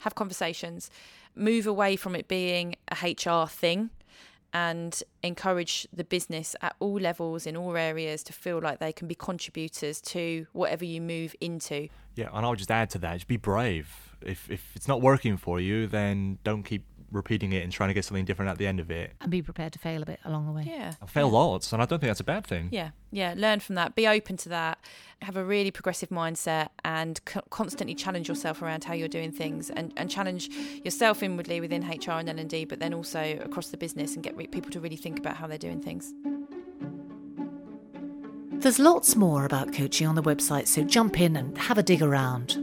have 0.00 0.14
conversations, 0.14 0.90
move 1.34 1.66
away 1.66 1.96
from 1.96 2.14
it 2.14 2.28
being 2.28 2.76
a 2.88 2.94
HR 3.06 3.48
thing 3.48 3.88
and 4.52 5.02
encourage 5.22 5.88
the 5.94 6.04
business 6.04 6.54
at 6.60 6.76
all 6.78 7.00
levels 7.00 7.46
in 7.46 7.56
all 7.56 7.74
areas 7.74 8.22
to 8.24 8.34
feel 8.34 8.60
like 8.60 8.80
they 8.80 8.92
can 8.92 9.08
be 9.08 9.14
contributors 9.14 10.02
to 10.02 10.46
whatever 10.52 10.84
you 10.84 11.00
move 11.00 11.34
into. 11.40 11.88
Yeah, 12.16 12.28
and 12.34 12.44
I'll 12.44 12.54
just 12.54 12.70
add 12.70 12.90
to 12.90 12.98
that: 12.98 13.14
just 13.14 13.28
be 13.28 13.38
brave. 13.38 14.14
If 14.20 14.50
if 14.50 14.76
it's 14.76 14.88
not 14.88 15.00
working 15.00 15.38
for 15.38 15.58
you, 15.58 15.86
then 15.86 16.38
don't 16.44 16.62
keep 16.62 16.84
repeating 17.14 17.52
it 17.52 17.62
and 17.62 17.72
trying 17.72 17.88
to 17.88 17.94
get 17.94 18.04
something 18.04 18.24
different 18.24 18.50
at 18.50 18.58
the 18.58 18.66
end 18.66 18.80
of 18.80 18.90
it. 18.90 19.12
And 19.20 19.30
be 19.30 19.40
prepared 19.40 19.72
to 19.74 19.78
fail 19.78 20.02
a 20.02 20.06
bit 20.06 20.20
along 20.24 20.46
the 20.46 20.52
way. 20.52 20.64
Yeah. 20.66 20.94
I 21.00 21.06
fail 21.06 21.30
lots, 21.30 21.72
and 21.72 21.80
I 21.80 21.86
don't 21.86 21.98
think 22.00 22.10
that's 22.10 22.20
a 22.20 22.24
bad 22.24 22.46
thing. 22.46 22.68
Yeah, 22.70 22.90
yeah. 23.10 23.34
Learn 23.36 23.60
from 23.60 23.76
that. 23.76 23.94
Be 23.94 24.06
open 24.06 24.36
to 24.38 24.48
that. 24.50 24.78
Have 25.22 25.36
a 25.36 25.44
really 25.44 25.70
progressive 25.70 26.10
mindset 26.10 26.68
and 26.84 27.24
co- 27.24 27.42
constantly 27.50 27.94
challenge 27.94 28.28
yourself 28.28 28.60
around 28.60 28.84
how 28.84 28.92
you're 28.92 29.08
doing 29.08 29.32
things, 29.32 29.70
and, 29.70 29.92
and 29.96 30.10
challenge 30.10 30.50
yourself 30.84 31.22
inwardly 31.22 31.60
within 31.60 31.82
HR 31.82 32.12
and 32.12 32.28
L 32.28 32.38
and 32.38 32.50
D, 32.50 32.64
but 32.64 32.80
then 32.80 32.92
also 32.92 33.38
across 33.42 33.68
the 33.68 33.76
business, 33.76 34.14
and 34.14 34.22
get 34.22 34.36
re- 34.36 34.46
people 34.46 34.70
to 34.72 34.80
really 34.80 34.96
think 34.96 35.18
about 35.18 35.36
how 35.36 35.46
they're 35.46 35.56
doing 35.56 35.80
things. 35.80 36.12
There's 38.52 38.78
lots 38.78 39.14
more 39.14 39.44
about 39.44 39.74
coaching 39.74 40.06
on 40.06 40.14
the 40.14 40.22
website, 40.22 40.66
so 40.66 40.82
jump 40.82 41.20
in 41.20 41.36
and 41.36 41.56
have 41.58 41.76
a 41.76 41.82
dig 41.82 42.00
around. 42.02 42.56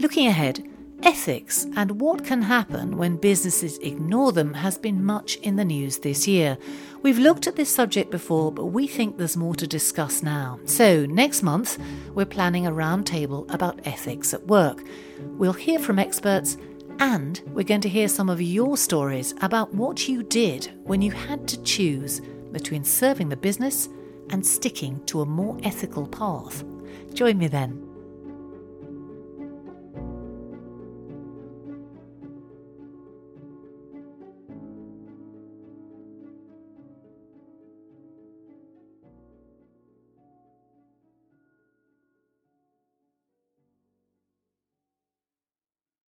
Looking 0.00 0.26
ahead, 0.26 0.66
ethics 1.04 1.66
and 1.76 2.00
what 2.00 2.24
can 2.24 2.42
happen 2.42 2.96
when 2.96 3.16
businesses 3.16 3.78
ignore 3.78 4.32
them 4.32 4.54
has 4.54 4.78
been 4.78 5.04
much 5.04 5.36
in 5.36 5.56
the 5.56 5.64
news 5.64 5.98
this 5.98 6.26
year. 6.26 6.56
We've 7.02 7.18
looked 7.18 7.46
at 7.46 7.56
this 7.56 7.68
subject 7.68 8.10
before, 8.10 8.50
but 8.50 8.66
we 8.66 8.86
think 8.86 9.16
there's 9.16 9.36
more 9.36 9.54
to 9.56 9.66
discuss 9.66 10.22
now. 10.22 10.58
So, 10.64 11.04
next 11.06 11.42
month, 11.42 11.78
we're 12.14 12.24
planning 12.24 12.66
a 12.66 12.72
roundtable 12.72 13.52
about 13.52 13.86
ethics 13.86 14.32
at 14.32 14.46
work. 14.46 14.82
We'll 15.20 15.52
hear 15.52 15.78
from 15.78 15.98
experts 15.98 16.56
and 16.98 17.40
we're 17.48 17.64
going 17.64 17.80
to 17.82 17.88
hear 17.88 18.08
some 18.08 18.28
of 18.28 18.40
your 18.40 18.76
stories 18.76 19.34
about 19.40 19.74
what 19.74 20.08
you 20.08 20.22
did 20.22 20.72
when 20.84 21.02
you 21.02 21.10
had 21.10 21.46
to 21.48 21.62
choose 21.62 22.20
between 22.52 22.84
serving 22.84 23.28
the 23.28 23.36
business 23.36 23.88
and 24.30 24.46
sticking 24.46 25.04
to 25.06 25.20
a 25.20 25.26
more 25.26 25.58
ethical 25.64 26.06
path. 26.06 26.64
Join 27.12 27.38
me 27.38 27.48
then. 27.48 27.93